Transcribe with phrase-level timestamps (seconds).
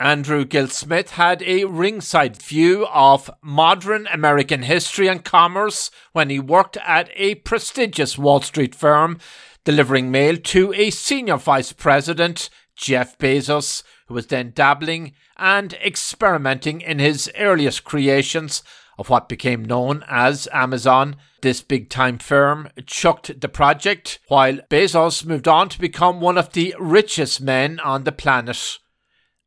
[0.00, 6.78] Andrew Gillsmith had a ringside view of modern American history and commerce when he worked
[6.78, 9.18] at a prestigious Wall Street firm,
[9.62, 16.80] delivering mail to a senior vice president, Jeff Bezos, who was then dabbling and experimenting
[16.80, 18.62] in his earliest creations
[18.98, 21.16] of what became known as Amazon.
[21.42, 26.54] This big time firm chucked the project, while Bezos moved on to become one of
[26.54, 28.78] the richest men on the planet.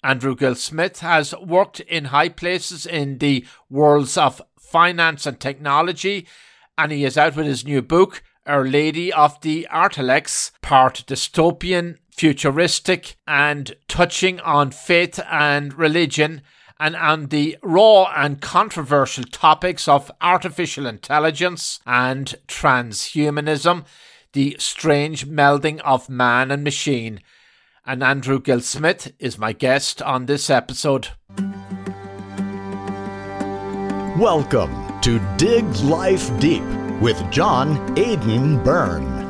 [0.04, 6.28] Andrew Gillsmith has worked in high places in the worlds of finance and technology,
[6.78, 12.00] and he is out with his new book, Our Lady of the Artilects, part dystopian,
[12.12, 16.42] futuristic, and touching on faith and religion,
[16.80, 23.86] and on the raw and controversial topics of artificial intelligence and transhumanism,
[24.34, 27.22] the strange melding of man and machine
[27.86, 31.10] and Andrew Gillsmith is my guest on this episode.
[34.18, 36.64] Welcome to Dig Life Deep
[37.02, 39.22] with John Aidan Byrne.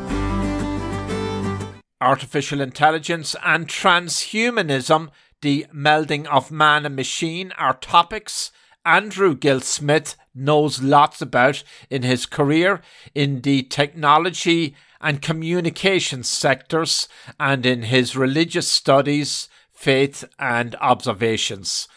[2.00, 5.09] Artificial intelligence and transhumanism,
[5.42, 8.52] the melding of man and machine, are topics
[8.86, 12.81] Andrew Gillsmith knows lots about in his career
[13.16, 17.07] in the technology and communication sectors
[17.39, 21.87] and in his religious studies, faith, and observations.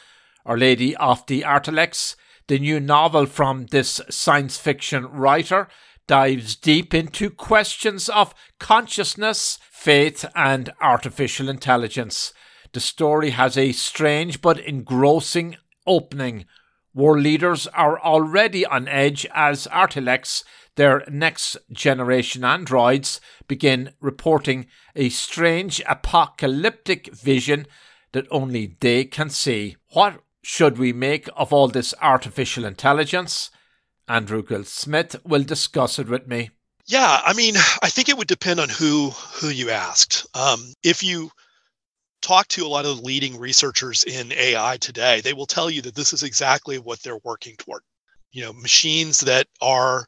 [0.44, 2.16] Our Lady of the Artilects,
[2.48, 5.68] the new novel from this science fiction writer,
[6.06, 12.32] dives deep into questions of consciousness, faith, and artificial intelligence.
[12.72, 16.46] The story has a strange but engrossing opening.
[16.94, 20.44] War leaders are already on edge as Artilects
[20.77, 27.66] their next generation androids begin reporting a strange apocalyptic vision
[28.12, 29.77] that only they can see.
[29.92, 33.50] What should we make of all this artificial intelligence?
[34.08, 36.50] Andrew Gillsmith will discuss it with me.
[36.86, 40.24] Yeah, I mean, I think it would depend on who who you asked.
[40.34, 41.30] Um, if you
[42.22, 45.83] talk to a lot of the leading researchers in AI today, they will tell you
[45.83, 47.83] that this is exactly what they're working toward.
[48.30, 50.06] You know, machines that are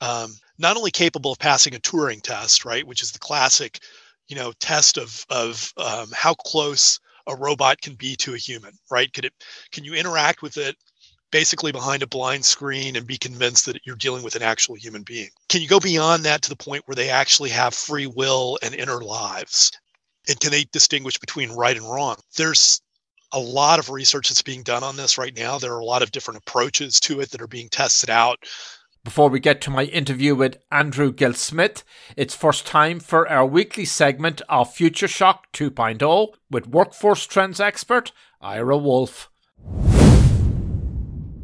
[0.00, 3.80] um, not only capable of passing a Turing test, right, which is the classic,
[4.28, 8.72] you know, test of of um, how close a robot can be to a human,
[8.90, 9.12] right?
[9.12, 9.32] Could it
[9.72, 10.76] can you interact with it
[11.30, 15.02] basically behind a blind screen and be convinced that you're dealing with an actual human
[15.02, 15.28] being?
[15.48, 18.74] Can you go beyond that to the point where they actually have free will and
[18.74, 19.70] inner lives?
[20.28, 22.16] And can they distinguish between right and wrong?
[22.36, 22.80] There's
[23.32, 25.58] a lot of research that's being done on this right now.
[25.58, 28.38] There are a lot of different approaches to it that are being tested out.
[29.08, 31.82] Before we get to my interview with Andrew Gillsmith,
[32.14, 38.12] it's first time for our weekly segment of Future Shock 2.0 with workforce trends expert
[38.42, 39.30] Ira Wolf.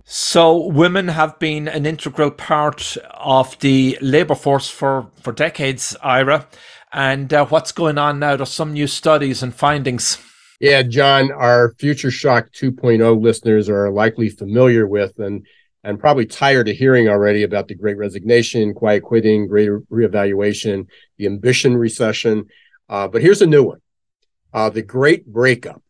[0.04, 6.46] So, women have been an integral part of the labour force for, for decades, Ira.
[6.92, 8.36] And uh, what's going on now?
[8.36, 10.18] There's some new studies and findings.
[10.60, 15.46] Yeah, John, our Future Shock 2.0 listeners are likely familiar with and
[15.84, 21.26] and probably tired of hearing already about the great resignation, quiet quitting, great reevaluation, the
[21.26, 22.46] ambition recession.
[22.88, 23.80] Uh, but here's a new one
[24.52, 25.82] uh, the great breakup.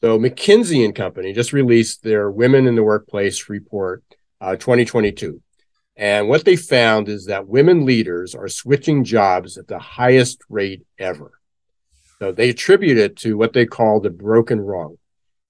[0.00, 4.02] So, McKinsey and Company just released their Women in the Workplace report
[4.40, 5.42] uh, 2022.
[5.96, 10.82] And what they found is that women leaders are switching jobs at the highest rate
[10.98, 11.32] ever.
[12.18, 14.96] So they attribute it to what they call the broken rung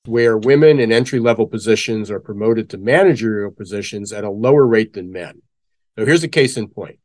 [0.06, 4.94] where women in entry level positions are promoted to managerial positions at a lower rate
[4.94, 5.42] than men.
[5.98, 6.98] So here's a case in point.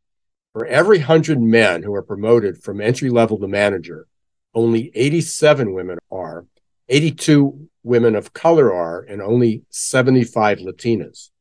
[0.54, 4.08] For every 100 men who are promoted from entry level to manager,
[4.54, 6.46] only 87 women are,
[6.88, 11.32] 82 women of color are, and only 75 Latinas.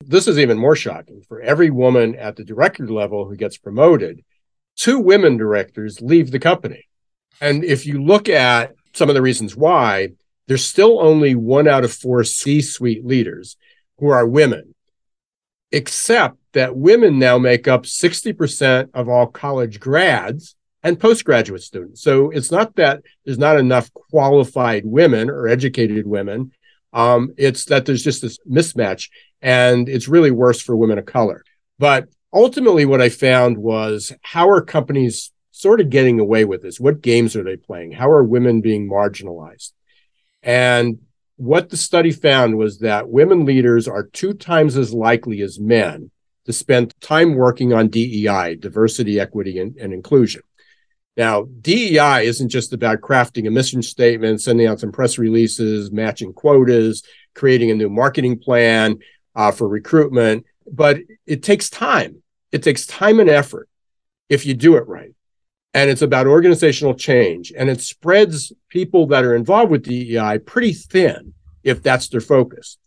[0.00, 1.22] This is even more shocking.
[1.28, 4.24] For every woman at the director level who gets promoted,
[4.76, 6.88] two women directors leave the company.
[7.42, 10.12] And if you look at some of the reasons why,
[10.52, 13.56] there's still only one out of four C suite leaders
[13.96, 14.74] who are women,
[15.70, 22.02] except that women now make up 60% of all college grads and postgraduate students.
[22.02, 26.52] So it's not that there's not enough qualified women or educated women.
[26.92, 29.08] Um, it's that there's just this mismatch,
[29.40, 31.44] and it's really worse for women of color.
[31.78, 36.78] But ultimately, what I found was how are companies sort of getting away with this?
[36.78, 37.92] What games are they playing?
[37.92, 39.72] How are women being marginalized?
[40.42, 40.98] And
[41.36, 46.10] what the study found was that women leaders are two times as likely as men
[46.46, 50.42] to spend time working on DEI, diversity, equity, and, and inclusion.
[51.16, 56.32] Now, DEI isn't just about crafting a mission statement, sending out some press releases, matching
[56.32, 57.02] quotas,
[57.34, 58.98] creating a new marketing plan
[59.34, 62.22] uh, for recruitment, but it takes time.
[62.50, 63.68] It takes time and effort
[64.28, 65.14] if you do it right.
[65.74, 70.72] And it's about organizational change and it spreads people that are involved with DEI pretty
[70.72, 71.32] thin
[71.62, 72.78] if that's their focus.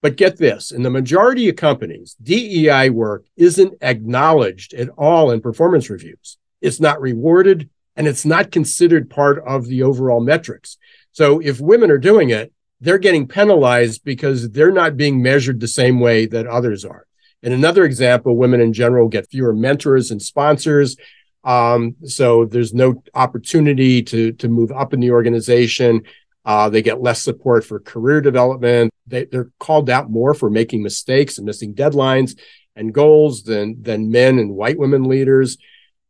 [0.00, 5.40] But get this in the majority of companies, DEI work isn't acknowledged at all in
[5.40, 6.38] performance reviews.
[6.60, 10.78] It's not rewarded and it's not considered part of the overall metrics.
[11.10, 15.66] So if women are doing it, they're getting penalized because they're not being measured the
[15.66, 17.06] same way that others are.
[17.42, 20.96] In another example, women in general get fewer mentors and sponsors.
[21.44, 26.02] Um, so there's no opportunity to, to move up in the organization.
[26.44, 28.90] Uh, they get less support for career development.
[29.06, 32.38] They, they're called out more for making mistakes and missing deadlines
[32.74, 35.58] and goals than, than men and white women leaders.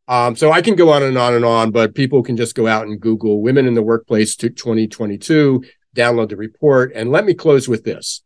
[0.07, 2.67] Um, so I can go on and on and on, but people can just go
[2.67, 5.63] out and Google women in the workplace to 2022,
[5.95, 6.91] download the report.
[6.95, 8.23] And let me close with this.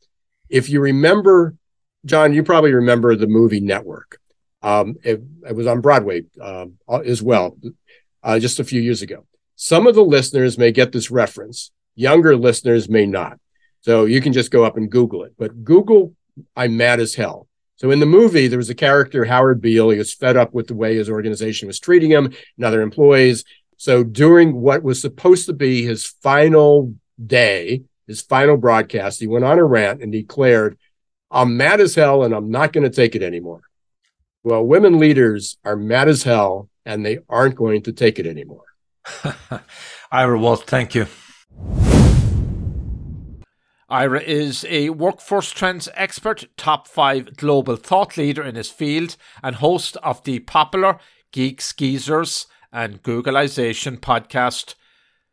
[0.49, 1.55] If you remember,
[2.05, 4.19] John, you probably remember the movie Network.
[4.63, 6.67] Um, it, it, was on Broadway uh,
[7.05, 7.57] as well,
[8.23, 9.25] uh, just a few years ago.
[9.55, 11.71] Some of the listeners may get this reference.
[11.95, 13.39] Younger listeners may not.
[13.81, 15.33] So you can just go up and Google it.
[15.37, 16.15] But Google,
[16.55, 17.47] I'm mad as hell.
[17.75, 19.89] So in the movie, there was a character, Howard Beale.
[19.89, 23.43] He was fed up with the way his organization was treating him and other employees.
[23.75, 29.43] So during what was supposed to be his final day, his final broadcast, he went
[29.43, 30.77] on a rant and declared,
[31.29, 33.61] I'm mad as hell and I'm not going to take it anymore.
[34.43, 38.65] Well, women leaders are mad as hell and they aren't going to take it anymore.
[40.11, 41.07] Ira Wolf, thank you.
[43.89, 49.55] Ira is a workforce trends expert, top five global thought leader in his field, and
[49.55, 50.99] host of the popular
[51.31, 54.75] Geeks Geezers and Googlization podcast.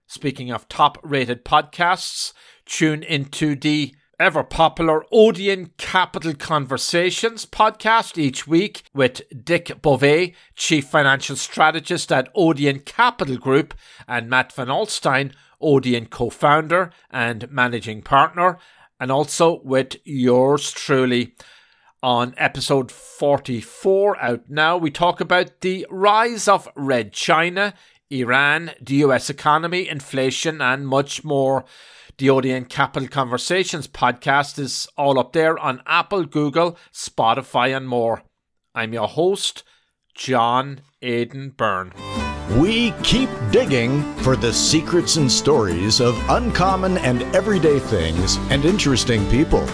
[0.06, 2.32] Speaking of top rated podcasts,
[2.64, 10.86] tune into the ever popular Odeon Capital Conversations podcast each week with Dick Bove, Chief
[10.86, 13.72] Financial Strategist at Odeon Capital Group,
[14.06, 18.58] and Matt Van Alstyne, Odeon co founder and managing partner,
[19.00, 21.34] and also with yours truly.
[22.02, 27.72] On episode 44 out now, we talk about the rise of Red China,
[28.10, 31.64] Iran, the US economy, inflation, and much more.
[32.20, 38.20] The Odeon Capital Conversations podcast is all up there on Apple, Google, Spotify, and more.
[38.74, 39.64] I'm your host,
[40.14, 41.94] John Aidan Byrne.
[42.58, 49.26] We keep digging for the secrets and stories of uncommon and everyday things and interesting
[49.30, 49.66] people.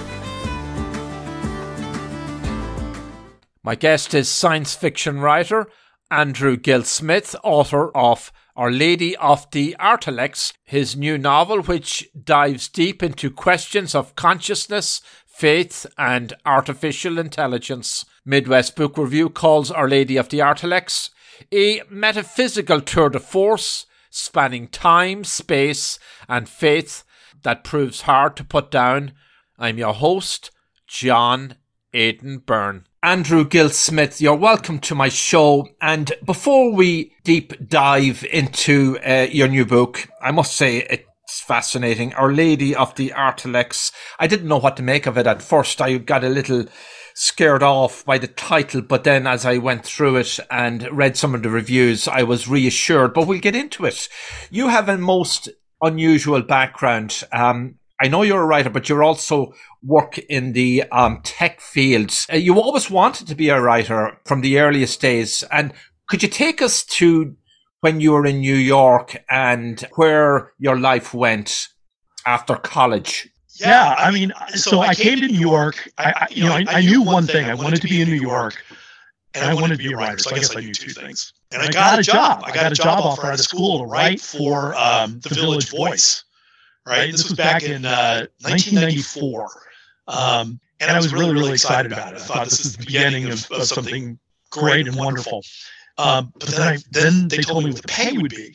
[3.64, 5.66] My guest is science fiction writer
[6.12, 13.02] Andrew Gillsmith, author of Our Lady of the Artilects, his new novel, which dives deep
[13.02, 18.06] into questions of consciousness, faith, and artificial intelligence.
[18.24, 21.10] Midwest Book Review calls Our Lady of the Artilects
[21.52, 27.04] a metaphysical tour de force spanning time, space, and faith
[27.42, 29.12] that proves hard to put down.
[29.58, 30.50] I'm your host,
[30.86, 31.56] John
[31.96, 32.84] Aidan Byrne.
[33.02, 35.68] Andrew Gillsmith, you're welcome to my show.
[35.80, 42.12] And before we deep dive into uh, your new book, I must say it's fascinating.
[42.14, 43.92] Our Lady of the Artilects.
[44.18, 45.80] I didn't know what to make of it at first.
[45.80, 46.66] I got a little
[47.14, 51.34] scared off by the title, but then as I went through it and read some
[51.34, 53.14] of the reviews, I was reassured.
[53.14, 54.08] But we'll get into it.
[54.50, 55.48] You have a most
[55.80, 57.24] unusual background.
[57.32, 62.26] Um, I know you're a writer, but you also work in the um, tech fields.
[62.32, 65.42] Uh, you always wanted to be a writer from the earliest days.
[65.50, 65.72] And
[66.08, 67.36] could you take us to
[67.80, 71.68] when you were in New York and where your life went
[72.26, 73.28] after college?
[73.54, 75.88] Yeah, I mean, so, so I came to New York.
[75.96, 77.46] I, I you know, I, I, knew one thing.
[77.46, 78.62] I wanted to be in New York,
[79.34, 80.18] and I wanted to be a writer.
[80.18, 81.32] So I guess I knew two things.
[81.52, 82.42] And I got a job.
[82.44, 86.24] I got a job offer out of school to write for um, the Village Voice.
[86.86, 87.10] Right.
[87.10, 89.48] This was back in uh, 1994.
[90.06, 92.16] Um, and I was really, really excited about it.
[92.16, 94.18] I thought this is the beginning of, of something
[94.50, 95.42] great and wonderful.
[95.98, 98.54] Um, but then, I, then they told me what the pay would be.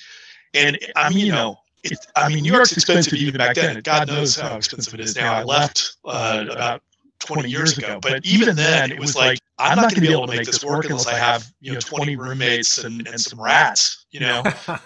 [0.54, 3.82] And I mean, you know, it, I mean, New York's expensive even back then.
[3.82, 5.34] God knows how expensive it is now.
[5.34, 6.84] I left uh, about
[7.20, 10.28] 20 years ago, but even then, it was like I'm not going to be able
[10.28, 14.06] to make this work unless I have you know 20 roommates and, and some rats,
[14.12, 14.44] you know.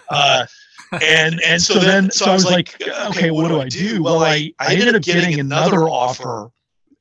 [0.08, 0.46] Uh,
[0.92, 4.02] and and so then so I was like, okay, what do I do?
[4.02, 6.50] Well, I I ended up getting another offer,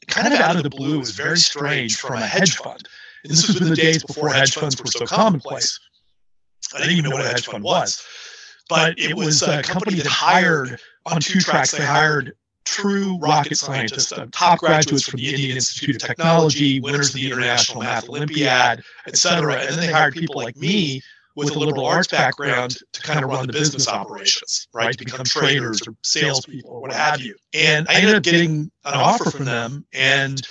[0.07, 0.95] kind of out of the blue.
[0.95, 2.87] It was very strange from a hedge fund.
[3.23, 5.79] And this was in the days before hedge funds were so commonplace.
[6.73, 8.05] I didn't even know what a hedge fund was.
[8.69, 11.71] But it was a company that hired on two tracks.
[11.71, 17.09] They hired true rocket scientists, uh, top graduates from the Indian Institute of Technology, winners
[17.09, 19.55] of the International Math Olympiad, et cetera.
[19.55, 21.01] And then they hired people like me
[21.35, 24.97] with a liberal arts background to kind of run the business operations, right?
[24.97, 27.35] To become traders or salespeople or what have you.
[27.53, 30.41] And I ended up getting an offer from them, and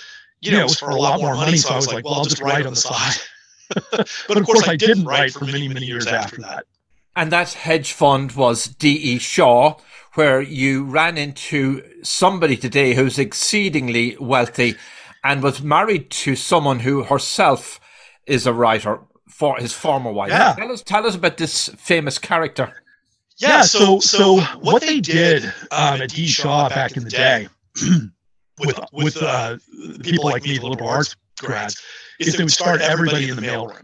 [0.41, 1.57] you know, it was for a lot more money.
[1.57, 3.15] So I was like, well, I'll just write on the side.
[3.91, 6.65] but of course, I didn't write for many, many years after that.
[7.15, 9.17] And that hedge fund was D.E.
[9.17, 9.77] Shaw,
[10.13, 14.75] where you ran into somebody today who's exceedingly wealthy
[15.23, 17.79] and was married to someone who herself
[18.27, 20.31] is a writer for his former wife.
[20.31, 20.53] Yeah.
[20.53, 22.73] Tell us, tell us about this famous character.
[23.37, 26.25] Yeah, so so what they did um, at D.
[26.25, 27.49] Shaw back in the day
[28.59, 29.57] with with uh,
[30.01, 31.81] people like me, the liberal arts grads,
[32.19, 33.83] is they would start everybody in the mailroom.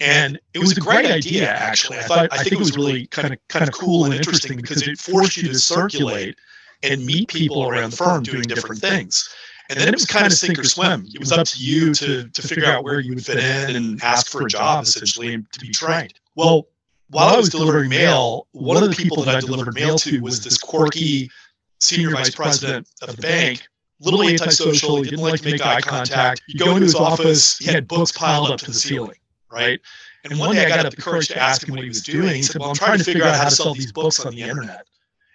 [0.00, 1.98] And it was a great idea, actually.
[1.98, 4.86] I thought I think it was really kind of kind of cool and interesting because
[4.86, 6.38] it forced you to circulate
[6.82, 9.28] and meet people around the firm doing different things.
[9.68, 11.06] And then it was kind of sink or swim.
[11.12, 14.02] It was up to you to to figure out where you would fit in and
[14.02, 16.14] ask for a job essentially and to be trained.
[16.36, 16.68] Well,
[17.10, 20.42] while I was delivering mail, one of the people that I delivered mail to was
[20.42, 21.30] this quirky
[21.80, 23.66] senior vice president of the bank
[24.00, 24.96] little antisocial.
[25.02, 26.42] He didn't like to make eye contact.
[26.46, 29.18] You go into his office, he had books piled up to the ceiling
[29.50, 29.80] right?
[30.24, 32.34] And one day I got up the courage to ask him what he was doing.
[32.34, 34.42] He said, Well, I'm trying to figure out how to sell these books on the
[34.42, 34.86] internet.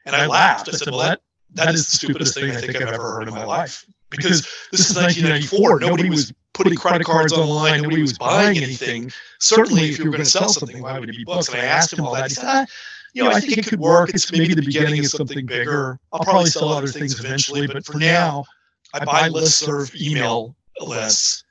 [0.06, 0.70] And I laughed.
[0.70, 1.22] I said, Well, that,
[1.54, 3.86] that is the stupidest thing I think I've ever heard in my life.
[4.15, 4.41] Because
[4.72, 5.79] this is 1994.
[5.79, 7.82] Nobody was putting credit cards online.
[7.82, 9.12] Nobody was buying anything.
[9.39, 11.50] Certainly, if you were going to sell something, why would it be books?
[11.50, 12.29] And I asked him all that.
[12.29, 12.65] He said, ah,
[13.13, 14.10] you know, I think it could work.
[14.10, 16.00] It's maybe the beginning of something bigger.
[16.12, 17.67] I'll probably sell other things eventually.
[17.67, 18.46] But for now,
[18.93, 21.43] I buy listserv email lists,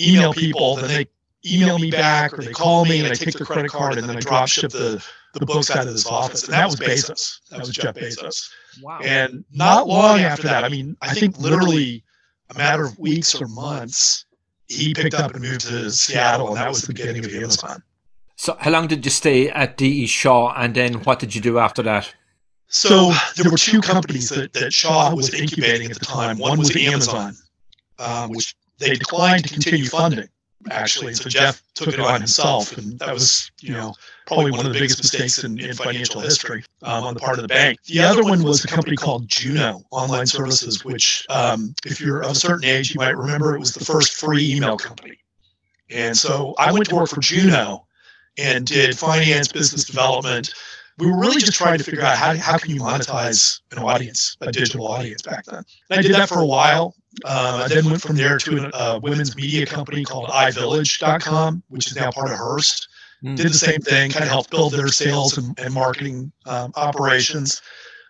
[0.00, 1.06] email people, then they
[1.46, 4.16] email me back or they call me and I take their credit card and then
[4.16, 5.04] I drop ship the,
[5.38, 6.44] the books out of this office.
[6.44, 7.40] And that was Bezos.
[7.50, 8.50] That was Jeff Bezos.
[8.82, 9.00] Wow.
[9.02, 12.04] And not long after that, I mean, I think literally
[12.50, 14.24] a matter of weeks or months,
[14.68, 17.82] he picked up and moved to Seattle, and that was the beginning of Amazon.
[18.36, 20.06] So, how long did you stay at D.E.
[20.06, 22.12] Shaw, and then what did you do after that?
[22.68, 26.38] So, there were two companies that, that Shaw was incubating at the time.
[26.38, 27.34] One was Amazon,
[27.98, 30.28] um, which they declined to continue funding
[30.70, 31.14] actually.
[31.14, 33.94] So Jeff took it on himself, and that was, you know,
[34.26, 37.42] probably one of the biggest mistakes in, in financial history um, on the part of
[37.42, 37.82] the bank.
[37.84, 42.32] The other one was a company called Juno Online Services, which, um, if you're of
[42.32, 45.18] a certain age, you might remember it was the first free email company.
[45.90, 47.86] And so I went to work for Juno
[48.38, 50.52] and did finance, business development.
[50.98, 54.36] We were really just trying to figure out how, how can you monetize an audience,
[54.40, 55.62] a digital audience back then.
[55.90, 56.94] And I did that for a while.
[57.24, 61.86] Uh, I then went from there to a, a women's media company called iVillage.com, which
[61.86, 62.88] is now part of Hearst.
[63.24, 63.36] Mm.
[63.36, 67.62] Did the same thing, kind of helped build their sales and, and marketing um, operations.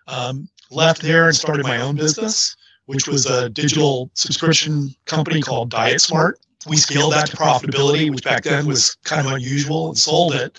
[0.09, 5.71] Um, left there and started my own business, which was a digital subscription company called
[5.71, 6.41] Diet Smart.
[6.67, 10.59] We scaled that to profitability, which back then was kind of unusual, and sold it.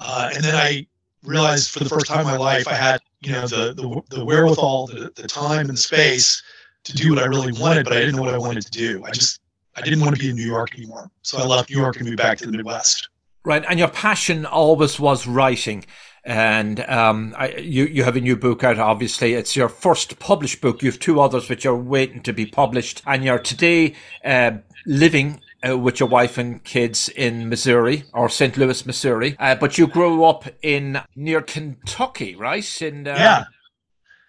[0.00, 0.86] Uh, and then I
[1.22, 4.24] realized for the first time in my life I had, you know, the the, the
[4.24, 6.42] wherewithal, the, the time and space
[6.84, 9.04] to do what I really wanted, but I didn't know what I wanted to do.
[9.04, 9.40] I just
[9.76, 11.10] I didn't want to be in New York anymore.
[11.22, 13.08] So I left New York and moved back to the Midwest.
[13.44, 15.84] Right, and your passion always was writing.
[16.24, 18.78] And um, I, you you have a new book out.
[18.78, 20.82] Obviously, it's your first published book.
[20.82, 24.52] You have two others which are waiting to be published, and you're today uh,
[24.86, 28.56] living uh, with your wife and kids in Missouri or St.
[28.56, 29.36] Louis, Missouri.
[29.38, 32.82] Uh, but you grew up in near Kentucky, right?
[32.82, 33.44] In uh, yeah,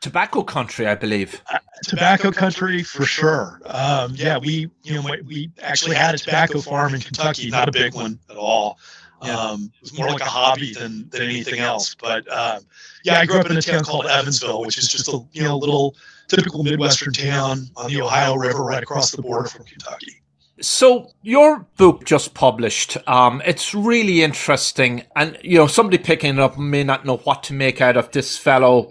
[0.06, 1.42] tobacco country, I believe.
[1.52, 3.60] Uh, tobacco country for sure.
[3.66, 7.72] Um, yeah, we you know we actually had a tobacco farm in Kentucky, not a
[7.72, 8.78] big one at all.
[9.22, 11.96] Um, it was more like a hobby than, than anything else.
[11.96, 12.62] But um,
[13.04, 15.58] yeah, I grew up in a town called Evansville, which is just a you know
[15.58, 15.96] little
[16.28, 20.22] typical midwestern town on the Ohio River, right across the border from Kentucky.
[20.62, 22.96] So your book just published.
[23.08, 27.42] Um, it's really interesting, and you know somebody picking it up may not know what
[27.46, 28.88] to make out of this fellow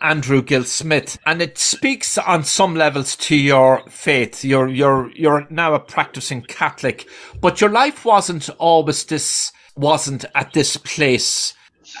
[0.00, 4.44] Andrew Gillsmith, and it speaks on some levels to your faith.
[4.44, 7.08] You're you're you're now a practicing Catholic,
[7.40, 9.52] but your life wasn't always this.
[9.74, 11.54] Wasn't at this place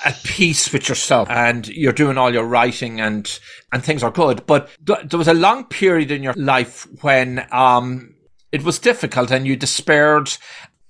[0.04, 1.28] at peace with yourself.
[1.30, 3.38] And you're doing all your writing and
[3.72, 4.44] and things are good.
[4.46, 8.14] But th- there was a long period in your life when um
[8.50, 10.36] it was difficult and you despaired.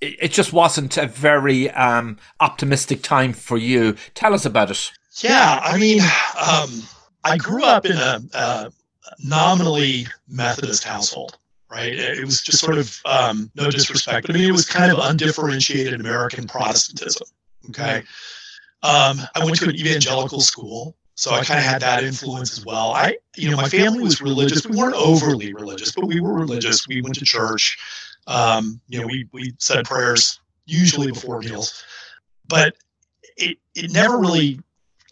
[0.01, 3.95] It, it just wasn't a very um optimistic time for you.
[4.15, 6.01] Tell us about it yeah, I mean,
[6.41, 6.83] um,
[7.25, 8.73] I grew up in a, a,
[9.25, 11.39] nominally Methodist household,
[11.71, 11.93] right?
[11.93, 14.99] It was just sort of um, no disrespect, but I mean, it was kind of
[14.99, 17.27] undifferentiated American Protestantism,
[17.71, 18.03] Okay.
[18.83, 22.65] Um, I went to an evangelical school, so I kind of had that influence as
[22.65, 22.93] well.
[22.93, 24.67] I, you know, my family was religious.
[24.67, 26.89] We weren't overly religious, but we were religious.
[26.89, 27.79] We went to church.
[28.27, 31.85] Um, you know, we we said prayers usually before meals,
[32.49, 32.75] but
[33.37, 34.61] it it never really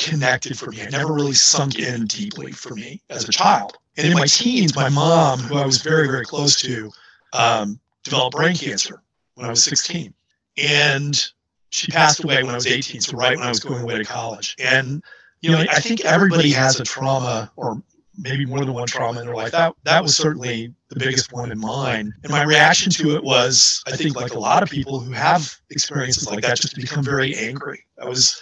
[0.01, 0.81] connected for me.
[0.81, 3.77] It never really sunk in deeply for me as a child.
[3.97, 6.91] And in my teens, my mom, who I was very very close to,
[7.33, 9.03] um, developed brain cancer
[9.35, 10.13] when I was 16,
[10.57, 11.31] and
[11.69, 14.05] she passed away when I was 18, so right when I was going away to
[14.05, 14.57] college.
[14.59, 15.03] And
[15.43, 17.83] you know, I think everybody has a trauma or
[18.19, 19.53] maybe more than one trauma in their life.
[19.53, 22.13] That that was certainly the biggest one in mine.
[22.23, 25.57] And my reaction to it was, I think, like a lot of people who have
[25.71, 27.85] experiences like that, just become very angry.
[28.01, 28.41] I was,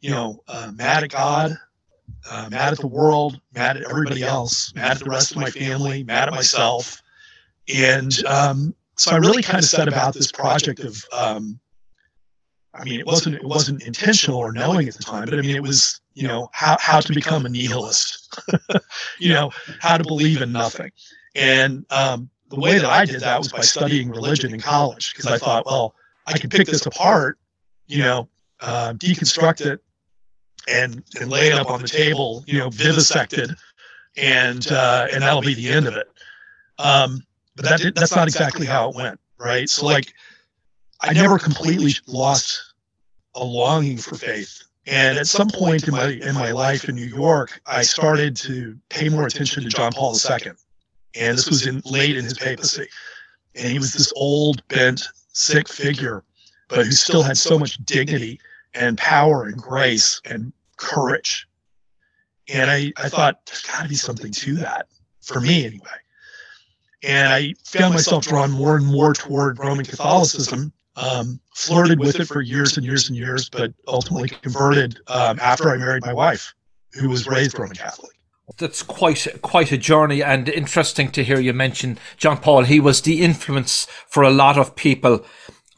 [0.00, 1.56] you know, uh, mad at God,
[2.30, 5.50] uh, mad at the world, mad at everybody else, mad at the rest of my
[5.50, 7.02] family, mad at myself.
[7.74, 11.60] And um, so I really kind of set about this project of um,
[12.74, 15.56] I mean, it wasn't it wasn't intentional or knowing at the time, but I mean,
[15.56, 18.40] it was you know how how to become a nihilist,
[19.18, 20.90] you know how to believe in nothing,
[21.34, 25.26] and um, the way that I did that was by studying religion in college because
[25.26, 25.94] I thought, well,
[26.26, 27.38] I can pick this apart,
[27.86, 28.28] you know,
[28.60, 29.80] uh, deconstruct it,
[30.70, 33.50] and and lay it up on the table, you know, vivisected,
[34.16, 36.08] and uh, and that'll be the end of it.
[36.78, 37.24] Um,
[37.56, 39.68] but that that's not exactly how it went, right?
[39.68, 40.12] So like
[41.00, 42.74] I never completely lost
[43.34, 44.62] a longing for faith.
[44.86, 48.76] And at some point in my in my life in New York, I started to
[48.88, 50.52] pay more attention to John Paul II.
[51.16, 52.86] And this was in late in his papacy.
[53.56, 56.24] And he was this old, bent, sick figure,
[56.68, 58.40] but who still had so much dignity
[58.74, 61.46] and power and grace and courage.
[62.52, 64.88] And I, I thought, there's got to be something to that,
[65.20, 65.86] for me anyway.
[67.02, 72.26] And I found myself drawn more and more toward Roman Catholicism um, flirted with it
[72.26, 76.52] for years and years and years, but ultimately converted um, after I married my wife,
[76.92, 78.12] who was raised Roman Catholic.
[78.58, 82.64] That's quite quite a journey, and interesting to hear you mention John Paul.
[82.64, 85.24] He was the influence for a lot of people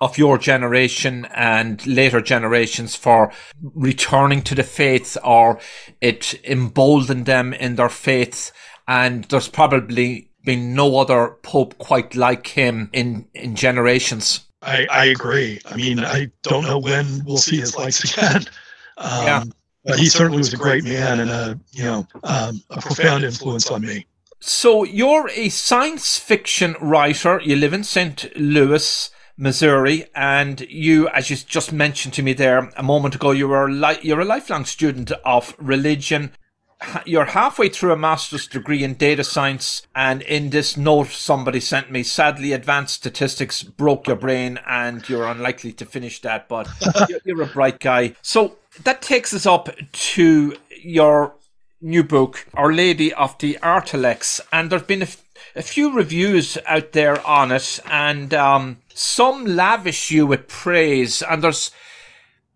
[0.02, 5.60] of your generation and later generations for returning to the faith, or
[6.00, 8.50] it emboldened them in their faith.
[8.88, 14.40] And there's probably been no other pope quite like him in in generations.
[14.60, 15.60] I, I agree.
[15.66, 18.42] I mean, I don't know when we'll see his likes again.
[18.96, 19.44] Um, yeah.
[19.84, 23.70] But he certainly was a great man and a you know um, a profound influence
[23.70, 24.06] on me.
[24.40, 27.40] So you're a science fiction writer.
[27.44, 28.36] You live in St.
[28.36, 33.48] Louis, Missouri, and you, as you just mentioned to me there a moment ago, you
[33.48, 36.32] were li- you're a lifelong student of religion
[37.04, 41.90] you're halfway through a master's degree in data science, and in this note somebody sent
[41.90, 46.48] me, sadly, advanced statistics broke your brain, and you're unlikely to finish that.
[46.48, 46.68] But
[47.24, 51.34] you're a bright guy, so that takes us up to your
[51.80, 55.24] new book, Our Lady of the Artilects, and there's been a, f-
[55.56, 61.42] a few reviews out there on it, and um, some lavish you with praise, and
[61.42, 61.70] there's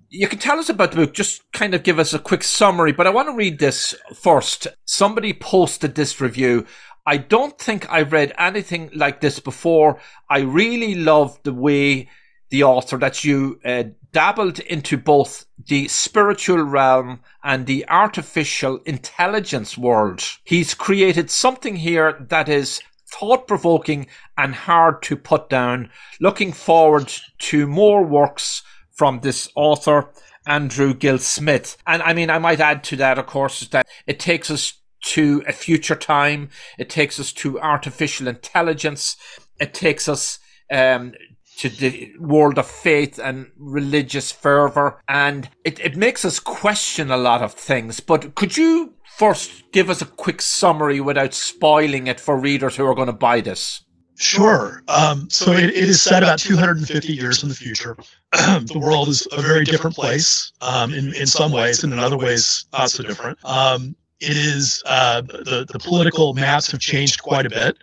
[0.09, 2.93] you can tell us about the book, just kind of give us a quick summary,
[2.93, 4.67] but I want to read this first.
[4.85, 6.65] Somebody posted this review.
[7.05, 10.01] I don't think I've read anything like this before.
[10.31, 12.09] I really love the way
[12.51, 19.77] the author that you uh, dabbled into both the spiritual realm and the artificial intelligence
[19.77, 20.23] world.
[20.45, 22.81] He's created something here that is
[23.19, 25.91] thought provoking and hard to put down.
[26.21, 30.11] Looking forward to more works from this author,
[30.47, 31.77] Andrew Gillsmith.
[31.87, 34.75] And I mean, I might add to that, of course, is that it takes us
[35.07, 36.49] to a future time.
[36.79, 39.17] It takes us to artificial intelligence.
[39.61, 40.39] It takes us
[40.71, 41.13] um,
[41.59, 45.01] to the world of faith and religious fervor.
[45.09, 48.01] And it, it makes us question a lot of things.
[48.01, 52.87] But could you first give us a quick summary without spoiling it for readers who
[52.87, 53.83] are going to buy this?
[54.19, 54.83] Sure.
[54.89, 57.97] Um, so it, it is set about 250 years in the future.
[58.33, 62.17] the world is a very different place um, in, in some ways, and in other
[62.17, 63.39] ways, not so different.
[63.45, 67.77] Um, it is uh, the, the political maps have changed quite a bit.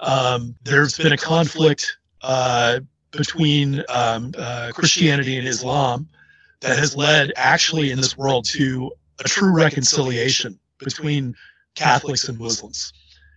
[0.00, 6.08] Um, there's been a conflict uh, between um, uh, Christianity and Islam
[6.60, 11.34] that has led actually in this world to a true reconciliation between
[11.74, 12.92] Catholics and Muslims.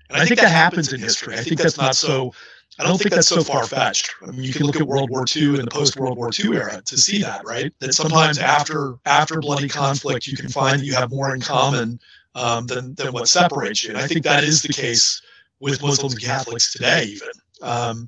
[0.10, 1.36] And I think that happens in history.
[1.36, 2.34] I think that's not so.
[2.80, 4.16] I don't think that's so far fetched.
[4.24, 6.56] I mean, you can look at World War II and the post World War II
[6.56, 7.72] era to see that, right?
[7.80, 12.00] That sometimes after after bloody conflict, you can find that you have more in common
[12.36, 13.90] um, than than what separates you.
[13.90, 15.22] And I think that is the case
[15.60, 17.30] with Muslims and Catholics today, even.
[17.62, 18.08] Um,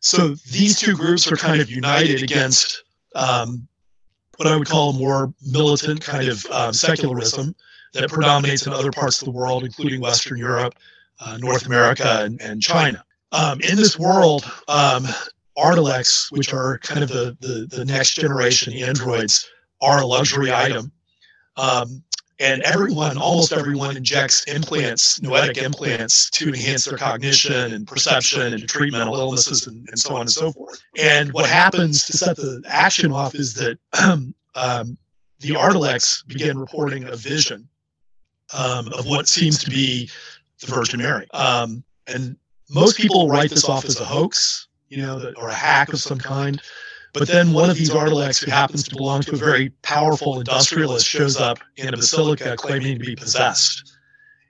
[0.00, 2.84] so these two groups are kind of united against
[3.14, 3.66] um,
[4.36, 7.54] what I would call a more militant kind of um, secularism
[7.94, 10.74] that predominates in other parts of the world, including Western Europe,
[11.20, 13.04] uh, North America, and, and China.
[13.32, 15.06] Um, in this world, um,
[15.56, 19.48] Artilects, which are kind of the, the, the next generation androids,
[19.80, 20.92] are a luxury item.
[21.56, 22.02] Um,
[22.40, 28.68] and everyone, almost everyone, injects implants, noetic implants, to enhance their cognition and perception and
[28.68, 30.80] treat mental illnesses and, and so on and so forth.
[30.96, 33.78] And what happens to set the action off is that
[34.54, 34.96] um,
[35.40, 37.68] the Artilects begin reporting a vision
[38.52, 40.10] um, of what seems to be
[40.60, 41.26] the Virgin Mary.
[41.32, 42.36] Um, and
[42.70, 46.18] most people write this off as a hoax, you know, or a hack of some
[46.18, 46.60] kind.
[47.14, 51.06] But then one of these Artilects who happens to belong to a very powerful industrialist
[51.06, 53.94] shows up in a basilica claiming to be possessed.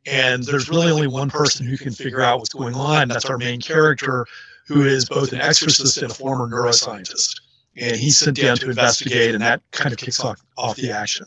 [0.06, 3.08] And there's really only one person who can figure out what's going on.
[3.08, 4.26] That's our main character,
[4.66, 7.40] who is both an exorcist and a former neuroscientist.
[7.76, 11.26] And he's sent down to investigate, and that kind of kicks off, off the action.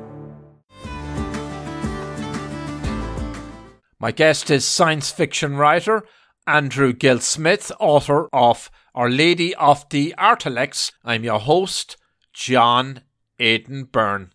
[4.01, 6.03] My guest is science fiction writer
[6.47, 10.91] Andrew Gillsmith, author of Our Lady of the Artilects.
[11.05, 11.97] I'm your host,
[12.33, 13.01] John
[13.37, 14.33] Aidan Byrne.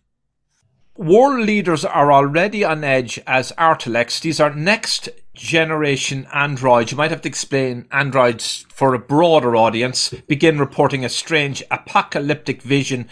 [0.95, 4.21] World leaders are already on edge as Artilects.
[4.21, 6.91] These are next generation androids.
[6.91, 10.11] You might have to explain androids for a broader audience.
[10.29, 13.09] Begin reporting a strange apocalyptic vision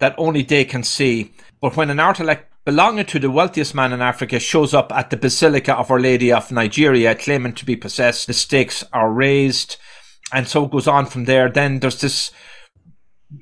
[0.00, 1.32] that only they can see.
[1.62, 5.16] But when an Artilect belonging to the wealthiest man in Africa shows up at the
[5.16, 8.26] Basilica of Our Lady of Nigeria claiming to be possessed.
[8.26, 9.78] The stakes are raised.
[10.34, 11.48] And so it goes on from there.
[11.48, 12.30] Then there's this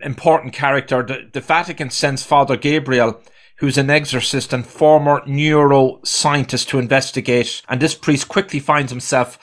[0.01, 1.03] important character.
[1.03, 3.21] The, the Vatican sends Father Gabriel,
[3.59, 7.63] who's an exorcist and former neuroscientist to investigate.
[7.69, 9.41] And this priest quickly finds himself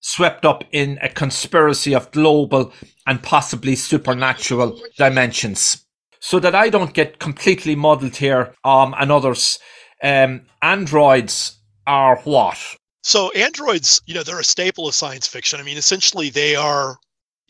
[0.00, 2.72] swept up in a conspiracy of global
[3.06, 5.83] and possibly supernatural dimensions
[6.24, 9.58] so that I don't get completely muddled here um, and others.
[10.02, 12.58] Um, androids are what?
[13.02, 15.60] So androids, you know, they're a staple of science fiction.
[15.60, 16.96] I mean, essentially, they are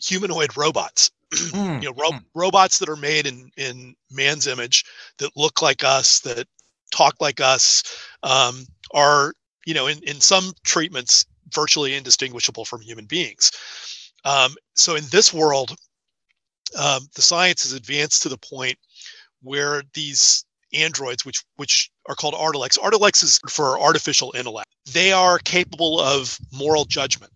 [0.03, 1.09] humanoid robots.
[1.31, 2.21] mm, you know, ro- mm.
[2.35, 4.83] robots that are made in in man's image
[5.19, 6.45] that look like us, that
[6.91, 7.81] talk like us,
[8.23, 9.33] um, are
[9.65, 13.53] you know, in in some treatments, virtually indistinguishable from human beings.
[14.25, 15.77] Um, so in this world,
[16.77, 18.77] um, the science has advanced to the point
[19.41, 24.67] where these androids, which which are called Artilects, Artilects is for artificial intellect.
[24.91, 27.31] They are capable of moral judgment.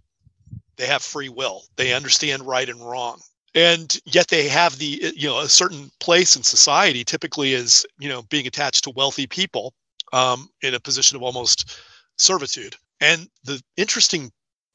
[0.78, 1.64] They have free will.
[1.76, 3.22] They understand right and wrong,
[3.56, 7.04] and yet they have the you know a certain place in society.
[7.04, 9.74] Typically, is you know being attached to wealthy people
[10.14, 11.80] um, in a position of almost
[12.18, 12.76] servitude.
[13.02, 14.32] And the interesting,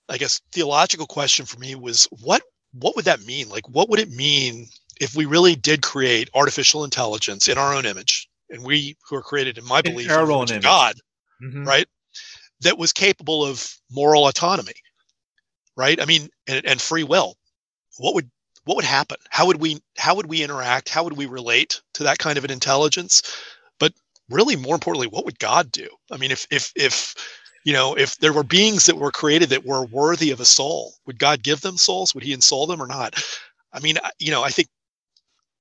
[0.08, 2.42] I guess, theological question for me was what
[2.78, 3.48] what would that mean?
[3.48, 4.68] Like, what would it mean
[5.00, 9.22] if we really did create artificial intelligence in our own image, and we who are
[9.22, 10.62] created in my in belief, our own image.
[10.62, 10.96] God,
[11.42, 11.64] mm-hmm.
[11.64, 11.86] right?
[12.60, 14.74] That was capable of moral autonomy,
[15.76, 16.00] right?
[16.00, 17.36] I mean, and, and free will.
[17.98, 18.30] What would
[18.64, 19.18] what would happen?
[19.30, 20.88] How would we how would we interact?
[20.88, 23.22] How would we relate to that kind of an intelligence?
[23.78, 23.92] But
[24.30, 25.88] really, more importantly, what would God do?
[26.10, 27.14] I mean, if if if
[27.64, 30.94] you know, if there were beings that were created that were worthy of a soul,
[31.06, 32.14] would God give them souls?
[32.14, 33.22] Would he ensoul them or not?
[33.72, 34.68] I mean, you know, I think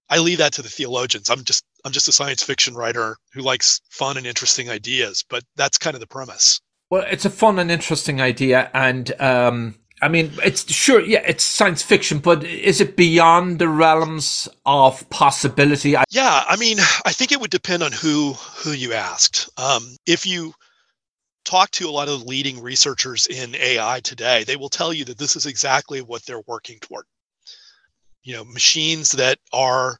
[0.09, 1.29] I leave that to the theologians.
[1.29, 5.43] I'm just I'm just a science fiction writer who likes fun and interesting ideas, but
[5.55, 6.61] that's kind of the premise.
[6.89, 11.43] Well, it's a fun and interesting idea, and um, I mean, it's sure, yeah, it's
[11.43, 15.95] science fiction, but is it beyond the realms of possibility?
[16.11, 19.49] Yeah, I mean, I think it would depend on who who you asked.
[19.57, 20.53] Um, if you
[21.45, 25.05] talk to a lot of the leading researchers in AI today, they will tell you
[25.05, 27.05] that this is exactly what they're working toward.
[28.23, 29.97] You know, machines that are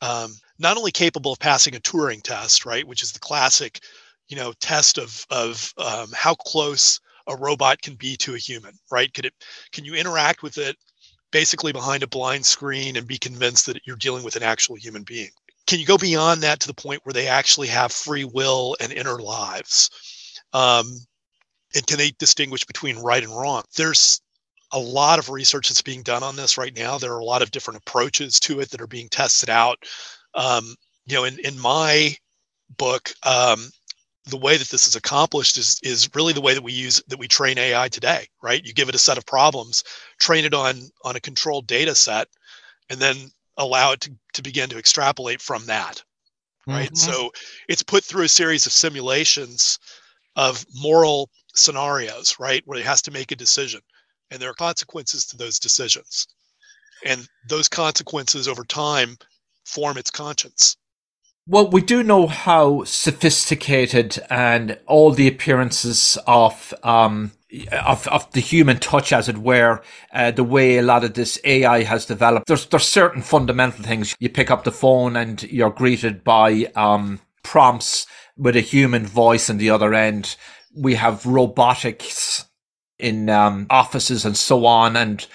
[0.00, 3.80] um, not only capable of passing a Turing test, right, which is the classic,
[4.28, 8.78] you know, test of of um, how close a robot can be to a human,
[8.90, 9.12] right?
[9.12, 9.34] Could it
[9.72, 10.76] can you interact with it
[11.32, 15.02] basically behind a blind screen and be convinced that you're dealing with an actual human
[15.02, 15.30] being?
[15.66, 18.92] Can you go beyond that to the point where they actually have free will and
[18.92, 19.90] inner lives?
[20.54, 20.86] Um,
[21.74, 23.64] and can they distinguish between right and wrong?
[23.76, 24.22] There's
[24.72, 26.96] a lot of research that's being done on this right now.
[26.96, 29.78] There are a lot of different approaches to it that are being tested out.
[30.34, 30.74] Um,
[31.06, 32.16] you know, in in my
[32.76, 33.70] book, um,
[34.26, 37.18] the way that this is accomplished is is really the way that we use that
[37.18, 38.64] we train AI today, right?
[38.64, 39.84] You give it a set of problems,
[40.18, 42.28] train it on on a controlled data set,
[42.88, 43.16] and then
[43.56, 46.02] allow it to, to begin to extrapolate from that.
[46.66, 46.90] Right.
[46.90, 47.12] Mm-hmm.
[47.12, 47.30] So
[47.68, 49.78] it's put through a series of simulations
[50.36, 53.80] of moral scenarios, right, where it has to make a decision.
[54.30, 56.26] And there are consequences to those decisions.
[57.04, 59.16] And those consequences over time
[59.64, 60.76] form its conscience.
[61.46, 67.32] Well, we do know how sophisticated and all the appearances of um,
[67.70, 71.38] of, of the human touch, as it were, uh, the way a lot of this
[71.44, 72.46] AI has developed.
[72.46, 74.16] There's there's certain fundamental things.
[74.18, 79.48] You pick up the phone and you're greeted by um, prompts with a human voice
[79.48, 80.36] on the other end.
[80.74, 82.44] We have robotics
[82.98, 85.26] in um, offices and so on, and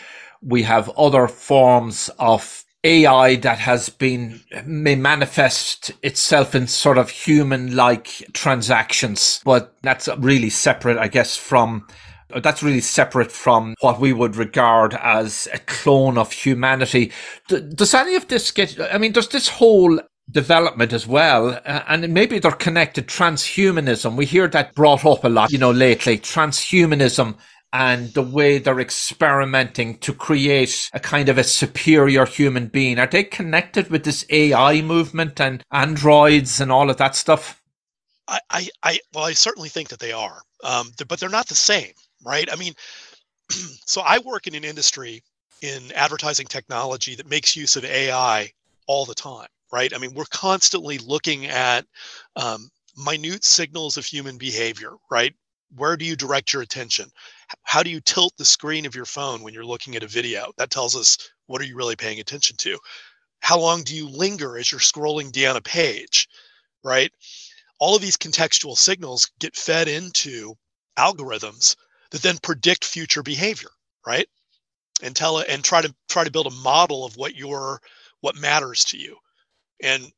[0.42, 7.10] we have other forms of AI that has been may manifest itself in sort of
[7.10, 11.88] human like transactions, but that's really separate, I guess, from
[12.30, 17.12] that's really separate from what we would regard as a clone of humanity.
[17.48, 18.80] D- does any of this get?
[18.94, 20.00] I mean, does this whole
[20.32, 24.16] development as well, uh, and maybe they're connected transhumanism.
[24.16, 26.18] We hear that brought up a lot, you know, lately.
[26.18, 27.36] Transhumanism
[27.72, 32.98] and the way they're experimenting to create a kind of a superior human being.
[32.98, 37.62] Are they connected with this AI movement and androids and all of that stuff?
[38.28, 41.56] I, I, I well, I certainly think that they are, um, but they're not the
[41.56, 41.92] same,
[42.24, 42.52] right?
[42.52, 42.74] I mean,
[43.50, 45.24] so I work in an industry
[45.62, 48.52] in advertising technology that makes use of AI
[48.88, 49.94] all the time, right?
[49.94, 51.86] I mean, we're constantly looking at
[52.36, 55.34] um, minute signals of human behavior, right?
[55.76, 57.12] Where do you direct your attention?
[57.64, 60.52] how do you tilt the screen of your phone when you're looking at a video?
[60.58, 62.78] That tells us what are you really paying attention to?
[63.42, 66.28] How long do you linger as you're scrolling down a page,
[66.84, 67.12] right?
[67.80, 70.56] All of these contextual signals get fed into
[70.98, 71.76] algorithms
[72.12, 73.70] that then predict future behavior,
[74.06, 74.28] right?
[75.02, 77.82] And tell it and try to try to build a model of what your
[78.22, 79.18] what matters to you.
[79.82, 80.12] And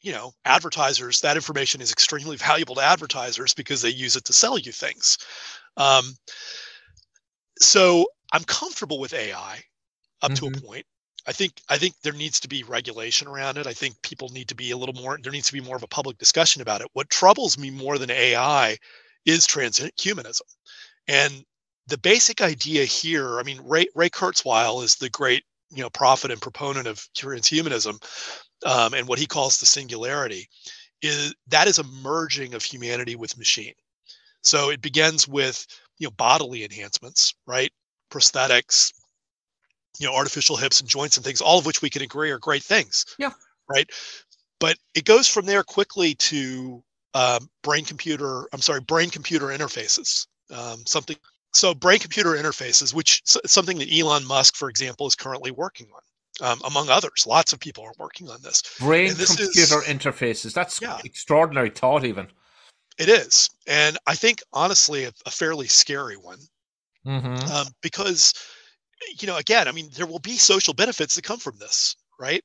[0.00, 4.32] you know, advertisers, that information is extremely valuable to advertisers because they use it to
[4.32, 5.18] sell you things.
[5.76, 6.16] Um,
[7.60, 9.60] so I'm comfortable with AI
[10.22, 10.34] up mm-hmm.
[10.34, 10.66] to a mm-hmm.
[10.66, 10.86] point.
[11.26, 13.66] I think I think there needs to be regulation around it.
[13.66, 15.18] I think people need to be a little more.
[15.22, 16.88] There needs to be more of a public discussion about it.
[16.94, 18.78] What troubles me more than AI
[19.26, 20.40] is transhumanism,
[21.06, 21.44] and
[21.86, 23.38] the basic idea here.
[23.38, 28.02] I mean, Ray Ray Kurzweil is the great you know prophet and proponent of transhumanism,
[28.66, 30.48] um, and what he calls the singularity
[31.02, 33.74] is that is a merging of humanity with machine.
[34.42, 35.66] So it begins with
[35.98, 37.72] you know bodily enhancements, right?
[38.10, 38.92] Prosthetics,
[39.98, 42.38] you know, artificial hips and joints and things, all of which we can agree are
[42.38, 43.04] great things.
[43.18, 43.32] Yeah.
[43.68, 43.88] Right.
[44.60, 46.82] But it goes from there quickly to
[47.14, 48.48] um, brain computer.
[48.52, 50.26] I'm sorry, brain computer interfaces.
[50.50, 51.16] Um, something.
[51.52, 56.00] So brain computer interfaces, which something that Elon Musk, for example, is currently working on.
[56.40, 57.26] Um, among others.
[57.26, 58.62] Lots of people are working on this.
[58.78, 60.54] Brain computer is, interfaces.
[60.54, 60.98] That's yeah.
[61.04, 62.28] extraordinary thought, even.
[62.96, 66.38] It is, and I think honestly a, a fairly scary one,
[67.04, 67.52] mm-hmm.
[67.52, 68.34] um, because
[69.18, 72.42] you know, again, I mean, there will be social benefits that come from this, right?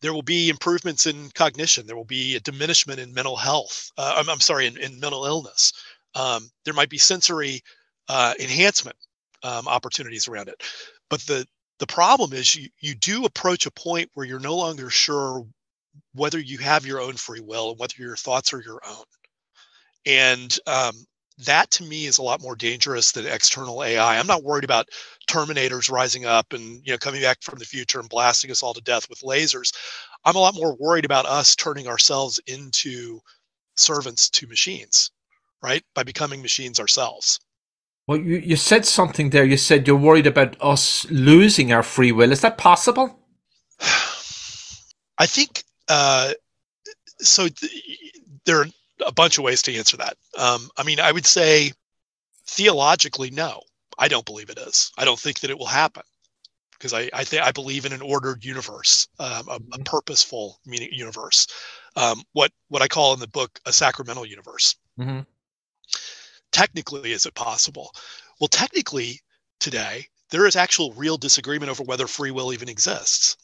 [0.00, 1.86] There will be improvements in cognition.
[1.86, 3.90] There will be a diminishment in mental health.
[3.98, 5.72] Uh, I'm, I'm, sorry, in, in mental illness.
[6.14, 7.60] Um, there might be sensory
[8.08, 8.96] uh, enhancement
[9.42, 10.62] um, opportunities around it,
[11.08, 11.46] but the
[11.80, 15.46] the problem is you you do approach a point where you're no longer sure
[16.14, 19.04] whether you have your own free will and whether your thoughts are your own
[20.06, 20.94] and um,
[21.46, 24.18] that to me is a lot more dangerous than external AI.
[24.18, 24.88] I'm not worried about
[25.28, 28.74] terminators rising up and you know coming back from the future and blasting us all
[28.74, 29.72] to death with lasers.
[30.24, 33.20] I'm a lot more worried about us turning ourselves into
[33.76, 35.10] servants to machines,
[35.62, 35.82] right?
[35.94, 37.40] By becoming machines ourselves.
[38.10, 39.44] Well, you, you said something there.
[39.44, 42.32] You said you're worried about us losing our free will.
[42.32, 43.16] Is that possible?
[45.16, 46.32] I think uh,
[47.20, 47.46] so.
[47.46, 47.72] Th-
[48.46, 48.66] there are
[49.06, 50.16] a bunch of ways to answer that.
[50.36, 51.70] Um, I mean, I would say
[52.46, 53.60] theologically, no,
[53.96, 54.90] I don't believe it is.
[54.98, 56.02] I don't think that it will happen
[56.72, 59.82] because I I think I believe in an ordered universe, um, a, a, mm-hmm.
[59.84, 61.46] purposeful meaning universe.
[61.94, 64.74] Um, what what I call in the book a sacramental universe.
[64.98, 65.20] Mm-hmm.
[66.52, 67.92] Technically, is it possible?
[68.40, 69.20] Well, technically,
[69.60, 73.36] today there is actual real disagreement over whether free will even exists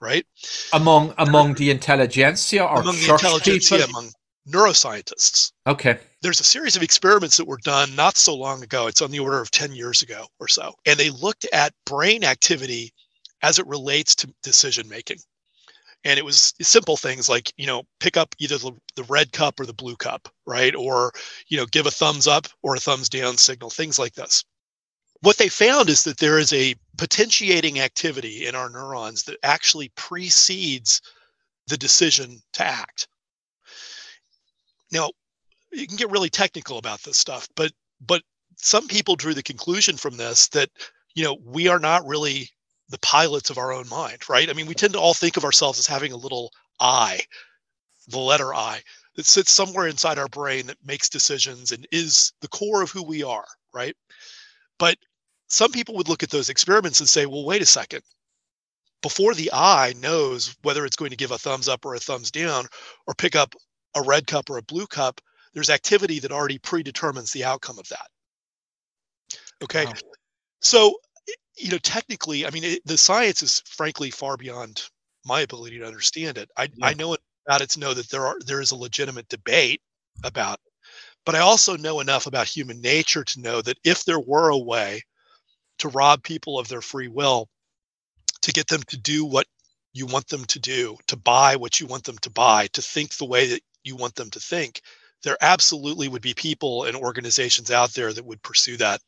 [0.00, 0.24] right
[0.72, 3.90] among among the intelligentsia or among the intelligentsia people?
[3.90, 4.12] among
[4.48, 5.52] neuroscientists.
[5.66, 5.98] Okay.
[6.22, 8.86] There's a series of experiments that were done not so long ago.
[8.86, 10.74] It's on the order of 10 years ago or so.
[10.86, 12.92] And they looked at brain activity
[13.42, 15.18] as it relates to decision making.
[16.04, 19.58] And it was simple things like you know pick up either the, the red cup
[19.60, 20.74] or the blue cup right?
[20.74, 21.12] Or
[21.48, 24.44] you know give a thumbs up or a thumbs down signal things like this.
[25.20, 29.90] What they found is that there is a potentiating activity in our neurons that actually
[29.96, 31.00] precedes
[31.66, 33.08] the decision to act.
[34.90, 35.10] Now
[35.72, 38.22] you can get really technical about this stuff but but
[38.56, 40.70] some people drew the conclusion from this that
[41.14, 42.50] you know we are not really
[42.88, 44.48] the pilots of our own mind, right?
[44.48, 47.20] I mean, we tend to all think of ourselves as having a little I,
[48.08, 48.80] the letter I,
[49.16, 53.02] that sits somewhere inside our brain that makes decisions and is the core of who
[53.02, 53.94] we are, right?
[54.78, 54.96] But
[55.48, 58.02] some people would look at those experiments and say, well, wait a second.
[59.02, 62.30] Before the I knows whether it's going to give a thumbs up or a thumbs
[62.30, 62.66] down
[63.06, 63.54] or pick up
[63.94, 65.20] a red cup or a blue cup,
[65.54, 68.08] there's activity that already predetermines the outcome of that.
[69.62, 69.86] Okay.
[69.86, 69.94] Wow.
[70.60, 70.94] So
[71.58, 74.88] you know, technically, I mean, it, the science is frankly far beyond
[75.24, 76.50] my ability to understand it.
[76.56, 76.86] I, yeah.
[76.86, 77.16] I know
[77.46, 79.80] about it to know that there are there is a legitimate debate
[80.24, 80.72] about it,
[81.24, 84.58] but I also know enough about human nature to know that if there were a
[84.58, 85.02] way
[85.78, 87.48] to rob people of their free will,
[88.42, 89.46] to get them to do what
[89.92, 93.14] you want them to do, to buy what you want them to buy, to think
[93.14, 94.82] the way that you want them to think,
[95.22, 99.00] there absolutely would be people and organizations out there that would pursue that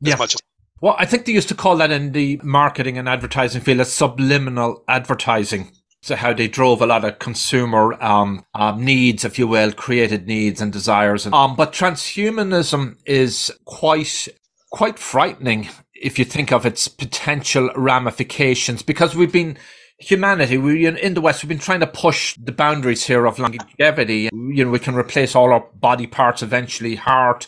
[0.00, 0.14] yeah.
[0.14, 0.40] as much as
[0.80, 3.92] well, I think they used to call that in the marketing and advertising field as
[3.92, 5.72] subliminal advertising.
[6.02, 10.26] So how they drove a lot of consumer um, um, needs, if you will, created
[10.26, 11.26] needs and desires.
[11.26, 14.28] Um, but transhumanism is quite
[14.70, 19.58] quite frightening if you think of its potential ramifications, because we've been
[19.98, 24.30] humanity, we in the West, we've been trying to push the boundaries here of longevity.
[24.32, 27.46] You know, we can replace all our body parts eventually, heart,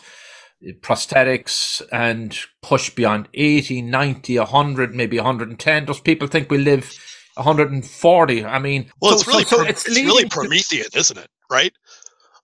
[0.80, 5.86] prosthetics and push beyond 80, 90, 100, maybe 110.
[5.86, 6.92] Those people think we live
[7.34, 8.44] 140.
[8.44, 11.28] I mean, well, so, it's really, so, so it's, it's really Promethean, to- isn't it?
[11.50, 11.72] Right?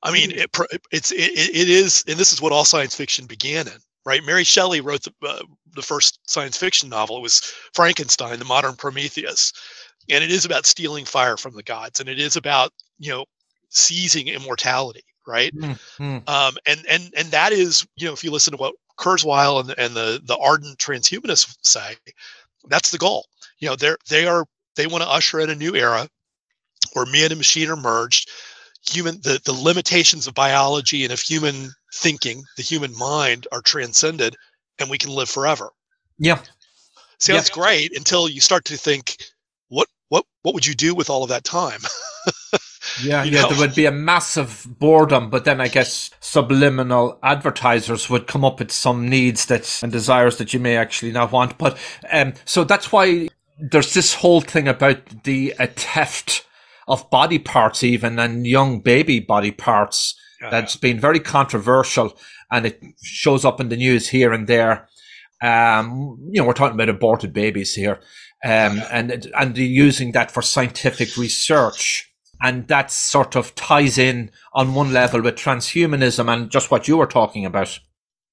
[0.03, 0.57] I mean, it,
[0.93, 4.23] it's it, it is, and this is what all science fiction began in, right?
[4.25, 5.43] Mary Shelley wrote the, uh,
[5.75, 7.17] the first science fiction novel.
[7.17, 7.41] It was
[7.75, 9.53] Frankenstein, the modern Prometheus,
[10.09, 13.25] and it is about stealing fire from the gods, and it is about you know
[13.71, 15.55] seizing immortality right?
[15.55, 16.29] Mm-hmm.
[16.29, 19.75] Um, and and and that is, you know, if you listen to what Kurzweil and,
[19.79, 21.97] and the the ardent transhumanists say,
[22.69, 23.27] that's the goal.
[23.59, 26.09] You know, they're they are they want to usher in a new era
[26.95, 28.31] where man and machine are merged.
[28.91, 34.37] Human the the limitations of biology and of human thinking, the human mind, are transcended,
[34.79, 35.71] and we can live forever.
[36.19, 36.41] Yeah,
[37.19, 37.55] sounds yeah.
[37.55, 39.17] great until you start to think,
[39.69, 41.81] what what what would you do with all of that time?
[43.03, 43.49] Yeah, yeah, know?
[43.51, 48.59] there would be a massive boredom, but then I guess subliminal advertisers would come up
[48.59, 51.59] with some needs that and desires that you may actually not want.
[51.59, 51.79] But
[52.11, 56.47] um, so that's why there's this whole thing about the uh, theft
[56.87, 60.15] of body parts, even and young baby body parts.
[60.41, 60.51] Yeah.
[60.51, 62.17] That's been very controversial,
[62.51, 64.89] and it shows up in the news here and there.
[65.43, 68.01] Um, you know, we're talking about aborted babies here,
[68.45, 72.08] um, and and using that for scientific research
[72.41, 76.97] and that sort of ties in on one level with transhumanism and just what you
[76.97, 77.79] were talking about.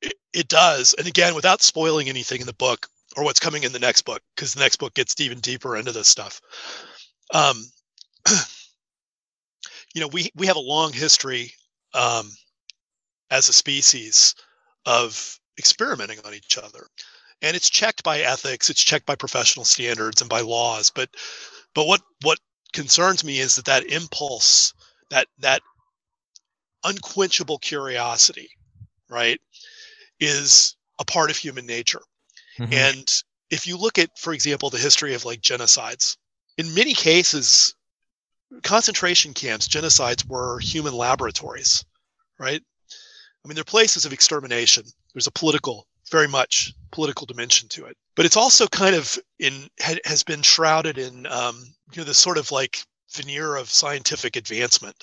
[0.02, 0.94] It, it does.
[0.98, 2.88] And again, without spoiling anything in the book
[3.18, 5.92] or what's coming in the next book, because the next book gets even deeper into
[5.92, 6.42] this stuff.
[7.34, 7.64] Um,
[9.94, 11.52] you know, we, we have a long history
[11.94, 12.30] um,
[13.32, 14.36] as a species
[14.86, 16.88] of experimenting on each other.
[17.42, 20.92] And it's checked by ethics, it's checked by professional standards and by laws.
[20.94, 21.10] But
[21.74, 22.40] but what what
[22.76, 24.74] concerns me is that that impulse,
[25.10, 25.62] that that
[26.84, 28.50] unquenchable curiosity,
[29.10, 29.42] right,
[30.20, 32.02] is a part of human nature.
[32.60, 32.74] Mm-hmm.
[32.74, 36.18] And if you look at, for example, the history of like genocides,
[36.58, 37.76] in many cases,
[38.64, 41.84] concentration camps, genocides were human laboratories,
[42.40, 42.62] right?
[43.44, 44.84] I mean, they're places of extermination.
[45.14, 49.68] There's a political, very much political dimension to it, but it's also kind of in
[50.06, 51.64] has been shrouded in um,
[51.94, 54.96] you know the sort of like veneer of scientific advancement.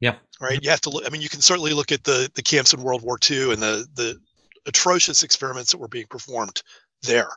[0.00, 0.16] Yeah.
[0.40, 0.62] Right.
[0.62, 1.04] You have to look.
[1.06, 3.62] I mean, you can certainly look at the the camps in World War II and
[3.62, 4.18] the the
[4.66, 6.62] atrocious experiments that were being performed
[7.02, 7.30] there.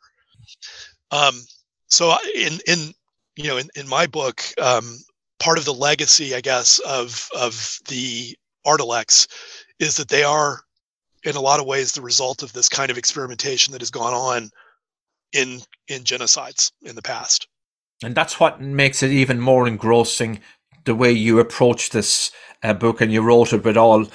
[1.12, 1.42] Um,
[1.88, 2.94] so in in
[3.36, 4.98] you know in, in my book, um,
[5.40, 9.28] part of the legacy, I guess, of of the Artilects
[9.80, 10.62] is that they are
[11.24, 14.14] in a lot of ways the result of this kind of experimentation that has gone
[14.14, 14.50] on
[15.34, 17.48] in in genocides in the past.
[18.04, 20.40] And that's what makes it even more engrossing
[20.86, 22.32] the way you approach this
[22.64, 24.08] uh, book and you wrote it with all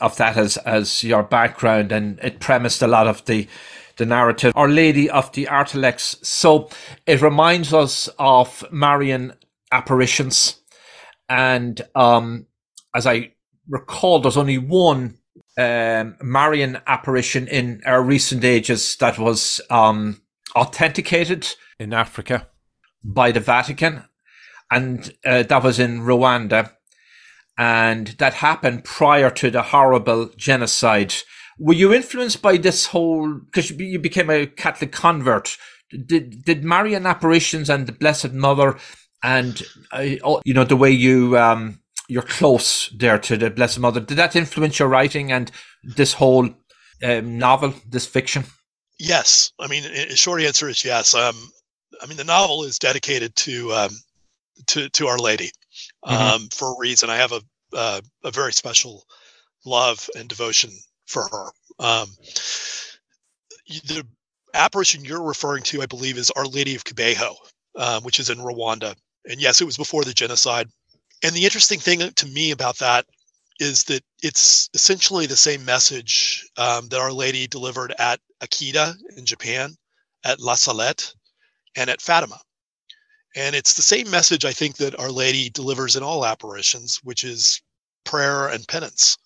[0.00, 3.46] of that as, as your background and it premised a lot of the,
[3.96, 4.52] the narrative.
[4.56, 6.16] Our Lady of the Artilects.
[6.26, 6.70] So
[7.06, 9.34] it reminds us of Marian
[9.72, 10.60] apparitions,
[11.28, 12.46] and um,
[12.94, 13.32] as I
[13.68, 15.18] recall, there's only one
[15.56, 20.20] um, Marian apparition in our recent ages that was um,
[20.54, 21.48] authenticated
[21.78, 22.48] in Africa
[23.02, 24.04] by the Vatican,
[24.70, 26.72] and uh, that was in Rwanda,
[27.56, 31.14] and that happened prior to the horrible genocide.
[31.58, 33.40] Were you influenced by this whole?
[33.46, 35.56] Because you became a Catholic convert.
[35.90, 38.76] Did did Marian apparitions and the Blessed Mother,
[39.22, 44.00] and uh, you know the way you um, you're close there to the Blessed Mother.
[44.00, 45.50] Did that influence your writing and
[45.82, 46.48] this whole
[47.02, 48.44] um, novel, this fiction?
[48.98, 51.14] Yes, I mean, a short answer is yes.
[51.14, 51.34] Um,
[52.00, 53.90] I mean, the novel is dedicated to um,
[54.68, 55.50] to to Our Lady
[56.04, 56.14] mm-hmm.
[56.14, 57.10] um, for a reason.
[57.10, 57.40] I have a
[57.72, 59.04] uh, a very special
[59.64, 60.70] love and devotion
[61.06, 61.46] for her.
[61.78, 62.08] Um,
[63.68, 64.06] the
[64.54, 67.34] apparition you're referring to, I believe, is Our Lady of Kibeho,
[67.76, 68.94] um, which is in Rwanda.
[69.26, 70.68] And yes, it was before the genocide.
[71.22, 73.06] And the interesting thing to me about that
[73.58, 79.24] is that it's essentially the same message um, that Our Lady delivered at Akita in
[79.24, 79.74] Japan,
[80.24, 81.12] at La Salette,
[81.74, 82.38] and at Fatima.
[83.34, 87.24] And it's the same message I think that Our Lady delivers in all apparitions, which
[87.24, 87.60] is
[88.04, 89.18] prayer and penance.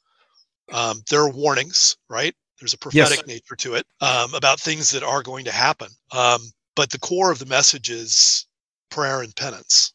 [0.72, 2.34] Um, there are warnings, right?
[2.61, 3.26] There's a prophetic yes.
[3.26, 5.88] nature to it um, about things that are going to happen.
[6.12, 6.41] Um,
[6.76, 8.47] but the core of the message is
[8.91, 9.93] prayer and penance.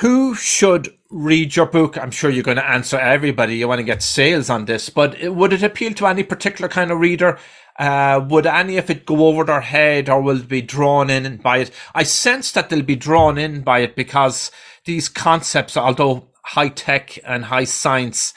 [0.00, 1.98] Who should read your book?
[1.98, 3.56] I'm sure you're going to answer everybody.
[3.56, 6.92] You want to get sales on this, but would it appeal to any particular kind
[6.92, 7.36] of reader?
[7.76, 11.58] Uh, would any of it go over their head or will be drawn in by
[11.58, 11.72] it?
[11.96, 14.52] I sense that they'll be drawn in by it because
[14.84, 18.34] these concepts, although high tech and high science,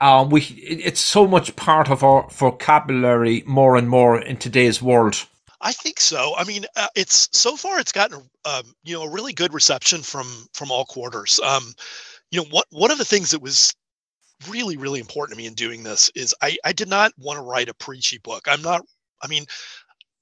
[0.00, 5.26] um, we it's so much part of our vocabulary more and more in today's world.
[5.60, 6.34] I think so.
[6.36, 10.02] I mean, uh, it's so far it's gotten um, you know a really good reception
[10.02, 11.38] from from all quarters.
[11.44, 11.74] Um,
[12.30, 13.74] you know, what one of the things that was
[14.48, 17.42] really really important to me in doing this is I I did not want to
[17.44, 18.44] write a preachy book.
[18.48, 18.82] I'm not.
[19.22, 19.44] I mean,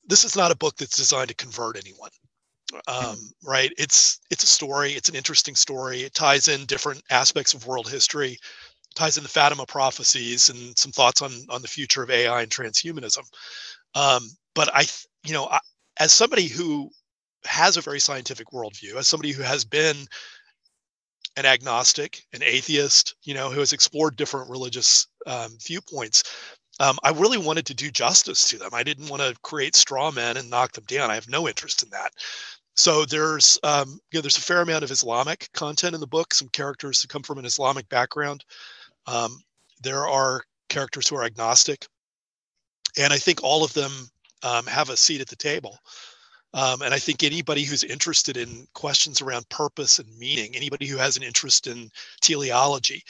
[0.06, 2.10] this is not a book that's designed to convert anyone.
[2.88, 3.72] Um, right?
[3.78, 4.92] It's it's a story.
[4.92, 6.02] It's an interesting story.
[6.02, 8.38] It ties in different aspects of world history
[8.96, 12.50] ties in the Fatima prophecies and some thoughts on on the future of AI and
[12.50, 13.24] transhumanism.
[13.94, 14.86] Um, but I,
[15.24, 15.58] you know, I,
[15.98, 16.90] as somebody who
[17.44, 19.96] has a very scientific worldview, as somebody who has been
[21.36, 26.24] an agnostic, an atheist, you know, who has explored different religious um, viewpoints,
[26.80, 28.70] um, I really wanted to do justice to them.
[28.72, 31.10] I didn't want to create straw men and knock them down.
[31.10, 32.12] I have no interest in that.
[32.76, 36.32] So there's, um, you know, there's a fair amount of Islamic content in the book.
[36.32, 38.44] Some characters who come from an Islamic background.
[39.06, 39.40] Um,
[39.82, 41.86] there are characters who are agnostic,
[42.96, 43.90] and I think all of them
[44.42, 45.78] um, have a seat at the table.
[46.54, 50.96] Um, and I think anybody who's interested in questions around purpose and meaning, anybody who
[50.96, 51.90] has an interest in
[52.22, 53.02] teleology,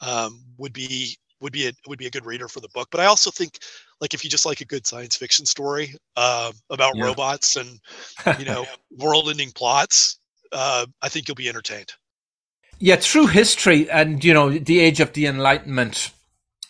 [0.00, 2.88] um, would be would be a would be a good reader for the book.
[2.90, 3.58] But I also think,
[4.00, 7.04] like, if you just like a good science fiction story uh, about yeah.
[7.04, 7.78] robots and
[8.38, 8.64] you know
[8.98, 10.18] world-ending plots,
[10.52, 11.92] uh, I think you'll be entertained.
[12.78, 16.10] Yeah, through history and you know the age of the Enlightenment,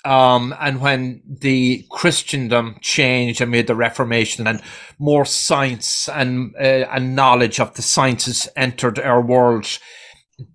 [0.07, 4.63] um, and when the Christendom changed and made the Reformation, and
[4.99, 9.67] more science and uh, and knowledge of the sciences entered our world,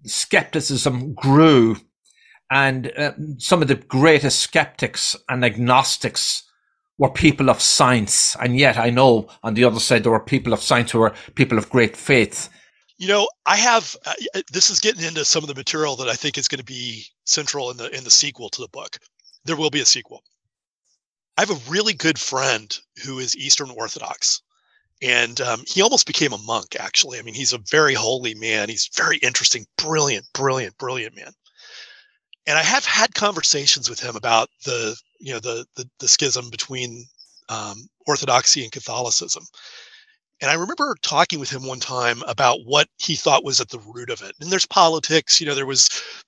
[0.06, 1.76] skepticism grew,
[2.50, 6.44] and uh, some of the greatest skeptics and agnostics
[6.98, 8.38] were people of science.
[8.40, 11.14] And yet, I know on the other side there were people of science who were
[11.36, 12.50] people of great faith.
[12.98, 14.14] You know, I have uh,
[14.54, 17.04] this is getting into some of the material that I think is going to be
[17.26, 18.98] central in the in the sequel to the book
[19.46, 20.24] there will be a sequel.
[21.38, 24.42] I have a really good friend who is Eastern Orthodox,
[25.02, 26.76] and um, he almost became a monk.
[26.80, 28.70] Actually, I mean, he's a very holy man.
[28.70, 31.32] He's very interesting, brilliant, brilliant, brilliant man.
[32.46, 36.50] And I have had conversations with him about the, you know, the the, the schism
[36.50, 37.06] between
[37.50, 39.44] um, Orthodoxy and Catholicism.
[40.42, 43.80] And I remember talking with him one time about what he thought was at the
[43.80, 44.36] root of it.
[44.40, 45.88] And there's politics, you know, there was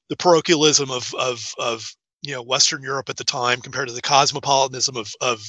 [0.10, 4.02] the parochialism of of of you know Western Europe at the time compared to the
[4.02, 5.46] cosmopolitanism of of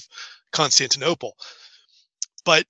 [0.52, 1.36] Constantinople.
[2.44, 2.66] But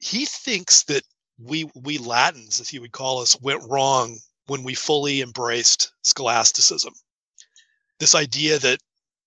[0.00, 1.04] he thinks that
[1.38, 6.92] we we Latins, as he would call us, went wrong when we fully embraced scholasticism.
[7.98, 8.80] This idea that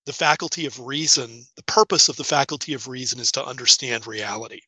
[0.05, 4.59] the faculty of reason, the purpose of the faculty of reason is to understand reality.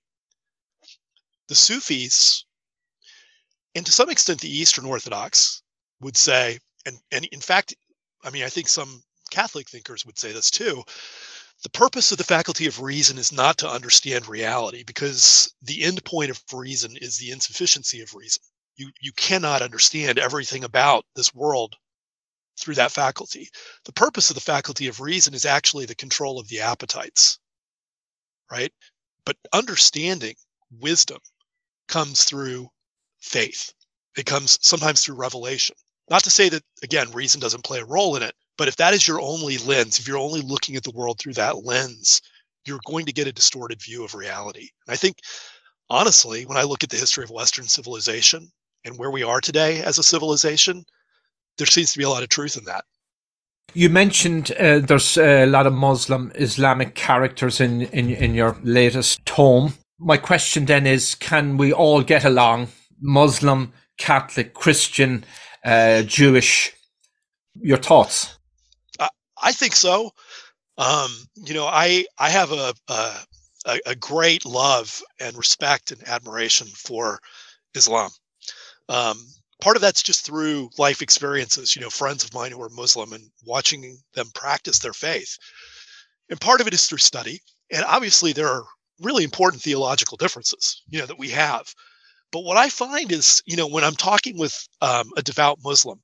[1.49, 2.45] The Sufis,
[3.75, 5.61] and to some extent the Eastern Orthodox,
[5.99, 7.75] would say, and, and in fact,
[8.23, 10.84] I mean, I think some Catholic thinkers would say this too.
[11.63, 16.03] The purpose of the faculty of reason is not to understand reality because the end
[16.03, 18.43] point of reason is the insufficiency of reason.
[18.76, 21.76] You you cannot understand everything about this world
[22.59, 23.49] through that faculty.
[23.86, 27.39] The purpose of the faculty of reason is actually the control of the appetites,
[28.51, 28.71] right?
[29.26, 30.36] But understanding
[30.71, 31.19] wisdom
[31.88, 32.69] comes through
[33.19, 33.73] faith.
[34.17, 35.76] It comes sometimes through revelation.
[36.09, 38.93] Not to say that, again, reason doesn't play a role in it, but if that
[38.93, 42.22] is your only lens, if you're only looking at the world through that lens,
[42.66, 44.70] you're going to get a distorted view of reality.
[44.88, 45.18] And I think,
[45.89, 48.49] honestly, when I look at the history of Western civilization
[48.86, 50.86] and where we are today as a civilization,
[51.58, 52.86] there seems to be a lot of truth in that.
[53.74, 59.26] You mentioned uh, there's a lot of Muslim Islamic characters in, in, in your latest
[59.26, 59.74] tome.
[59.99, 62.70] My question then is can we all get along,
[63.01, 65.26] Muslim, Catholic, Christian,
[65.66, 66.72] uh, Jewish?
[67.62, 68.34] Your thoughts?
[69.46, 70.12] I, think so.
[70.78, 73.16] Um, you know, I I have a, a
[73.86, 77.20] a great love and respect and admiration for
[77.74, 78.12] Islam.
[78.89, 79.18] Um,
[79.62, 83.14] part of that's just through life experiences, you know, friends of mine who are Muslim
[83.14, 85.38] and watching them practice their faith.
[86.30, 87.41] And part of it is through study.
[87.72, 88.64] And obviously, there are
[89.00, 91.74] really important theological differences, you know, that we have.
[92.32, 96.02] But what I find is, you know, when I'm talking with um, a devout Muslim,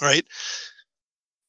[0.00, 0.24] right,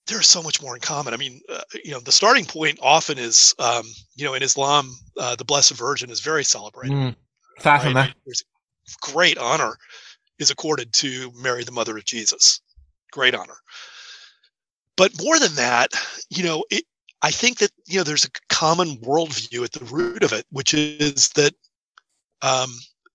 [0.08, 1.14] there's so much more in common.
[1.14, 3.86] I mean, uh, you know, the starting point often is, um,
[4.16, 6.96] you know, in Islam, uh, the Blessed Virgin is very celebrated.
[6.96, 7.16] Mm.
[7.60, 7.94] Fatima.
[7.94, 8.14] Right?
[8.26, 8.44] There's
[9.02, 9.78] great honor
[10.38, 12.62] is accorded to Mary, the mother of Jesus.
[13.12, 13.58] Great honor.
[14.98, 15.94] But more than that,
[16.30, 16.84] you know, it,
[17.22, 20.74] I think that you know there's a common worldview at the root of it, which
[20.74, 21.54] is that
[22.42, 22.72] um,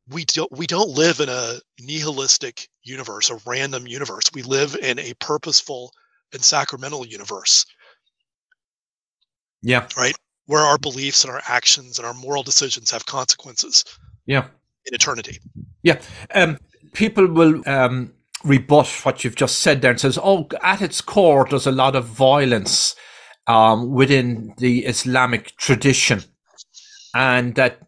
[0.09, 4.25] we don't we don't live in a nihilistic universe, a random universe.
[4.35, 5.93] We live in a purposeful
[6.33, 7.67] and sacramental universe.
[9.63, 9.87] Yeah.
[9.97, 10.15] Right.
[10.47, 13.85] Where our beliefs and our actions and our moral decisions have consequences.
[14.27, 14.47] Yeah.
[14.87, 15.39] In eternity.
[15.83, 16.01] Yeah.
[16.35, 16.59] Um,
[16.93, 18.13] people will um,
[18.45, 21.95] rebut what you've just said there and says, oh, at its core, there's a lot
[21.95, 22.95] of violence
[23.47, 26.25] um, within the Islamic tradition.
[27.15, 27.81] And that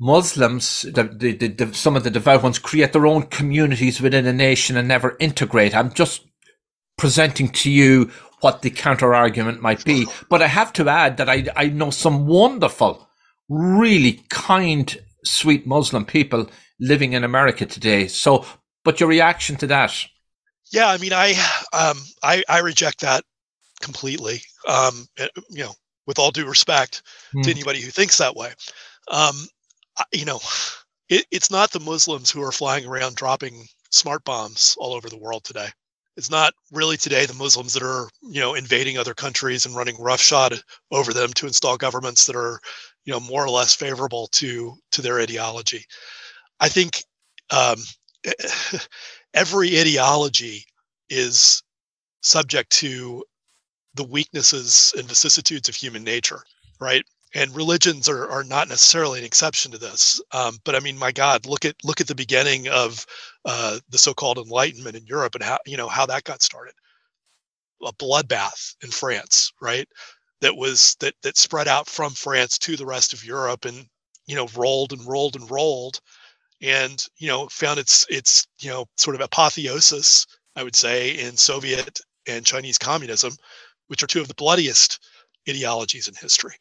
[0.00, 4.32] Muslims, the, the, the, some of the devout ones, create their own communities within a
[4.32, 5.74] nation and never integrate.
[5.74, 6.26] I'm just
[6.96, 10.06] presenting to you what the counter argument might be.
[10.28, 13.08] But I have to add that I, I know some wonderful,
[13.48, 18.06] really kind, sweet Muslim people living in America today.
[18.06, 18.44] So,
[18.84, 19.94] but your reaction to that?
[20.72, 21.30] Yeah, I mean, I
[21.72, 23.24] um, I, I reject that
[23.80, 24.42] completely.
[24.66, 25.74] Um, eh, you know,
[26.06, 27.02] with all due respect
[27.34, 27.42] mm.
[27.42, 27.56] to hmm.
[27.56, 28.52] anybody who thinks that way.
[29.10, 29.46] Um,
[30.12, 30.40] you know,
[31.08, 35.18] it, it's not the Muslims who are flying around dropping smart bombs all over the
[35.18, 35.68] world today.
[36.16, 39.96] It's not really today the Muslims that are, you know, invading other countries and running
[40.00, 40.60] roughshod
[40.92, 42.60] over them to install governments that are,
[43.04, 45.84] you know, more or less favorable to to their ideology.
[46.60, 47.04] I think
[47.50, 47.78] um,
[49.34, 50.64] every ideology
[51.08, 51.62] is
[52.22, 53.24] subject to
[53.94, 56.42] the weaknesses and vicissitudes of human nature,
[56.80, 57.04] right?
[57.34, 60.20] And religions are, are not necessarily an exception to this.
[60.32, 63.04] Um, but I mean, my God, look at look at the beginning of
[63.44, 66.74] uh, the so-called Enlightenment in Europe and how you know how that got started.
[67.82, 69.88] A bloodbath in France, right?
[70.40, 73.86] That was that that spread out from France to the rest of Europe and
[74.26, 76.00] you know rolled and rolled and rolled
[76.62, 80.26] and you know found its its you know sort of apotheosis
[80.56, 83.32] i would say in soviet and chinese communism
[83.88, 84.98] which are two of the bloodiest
[85.48, 86.54] ideologies in history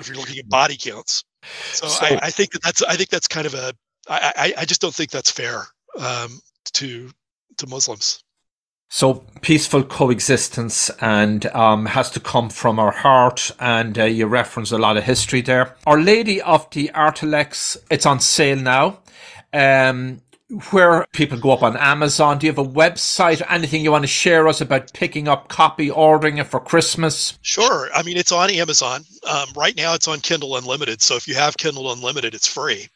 [0.00, 1.24] if you're looking at body counts
[1.72, 3.72] so, so I, I, think that that's i think that's kind of a
[4.08, 5.64] i i, I just don't think that's fair
[5.98, 6.40] um,
[6.74, 7.10] to
[7.58, 8.22] to muslims
[8.88, 13.50] so peaceful coexistence and um, has to come from our heart.
[13.58, 15.74] And uh, you reference a lot of history there.
[15.86, 19.00] Our Lady of the Artilects, it's on sale now.
[19.52, 20.22] Um,
[20.70, 22.38] where people go up on Amazon.
[22.38, 23.42] Do you have a website?
[23.48, 27.38] Anything you want to share us about picking up copy, ordering it for Christmas?
[27.42, 27.88] Sure.
[27.94, 29.02] I mean, it's on Amazon.
[29.28, 31.02] Um, right now, it's on Kindle Unlimited.
[31.02, 32.88] So if you have Kindle Unlimited, it's free.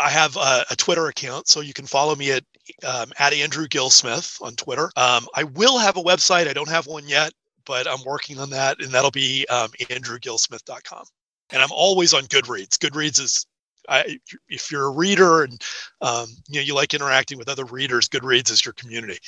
[0.00, 2.44] I have a, a, Twitter account, so you can follow me at
[2.84, 4.90] um, at Andrew Gillsmith on Twitter.
[4.96, 6.48] Um, I will have a website.
[6.48, 7.32] I don't have one yet,
[7.64, 11.04] but I'm working on that, and that'll be um, andrewgillsmith.com.
[11.50, 12.76] And I'm always on Goodreads.
[12.78, 13.46] Goodreads is
[13.88, 14.18] I,
[14.48, 15.62] if you're a reader and
[16.00, 19.18] um, you know you like interacting with other readers, Goodreads is your community.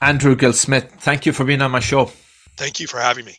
[0.00, 2.10] Andrew Gillsmith, thank you for being on my show.
[2.56, 3.36] Thank you for having me.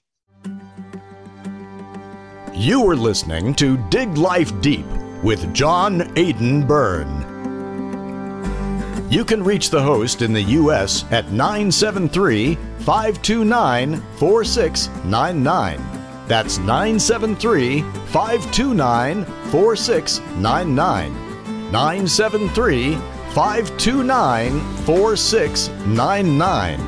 [2.53, 4.85] You were listening to Dig Life Deep
[5.23, 7.25] with John Aidan Byrne.
[9.09, 11.03] You can reach the host in the U.S.
[11.11, 15.98] at 973 529 4699.
[16.29, 21.13] That's 973 529 4699.
[21.71, 22.95] 973
[23.33, 26.79] 529 4699.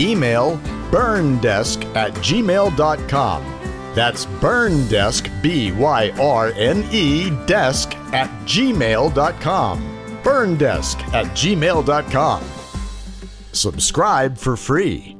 [0.00, 0.56] Email
[0.90, 3.44] byrnedesk at gmail.com.
[3.94, 9.82] That's byrnedesk, B Y R N E, desk at gmail.com.
[10.22, 12.42] Byrnedesk at gmail.com.
[13.52, 15.17] Subscribe for free.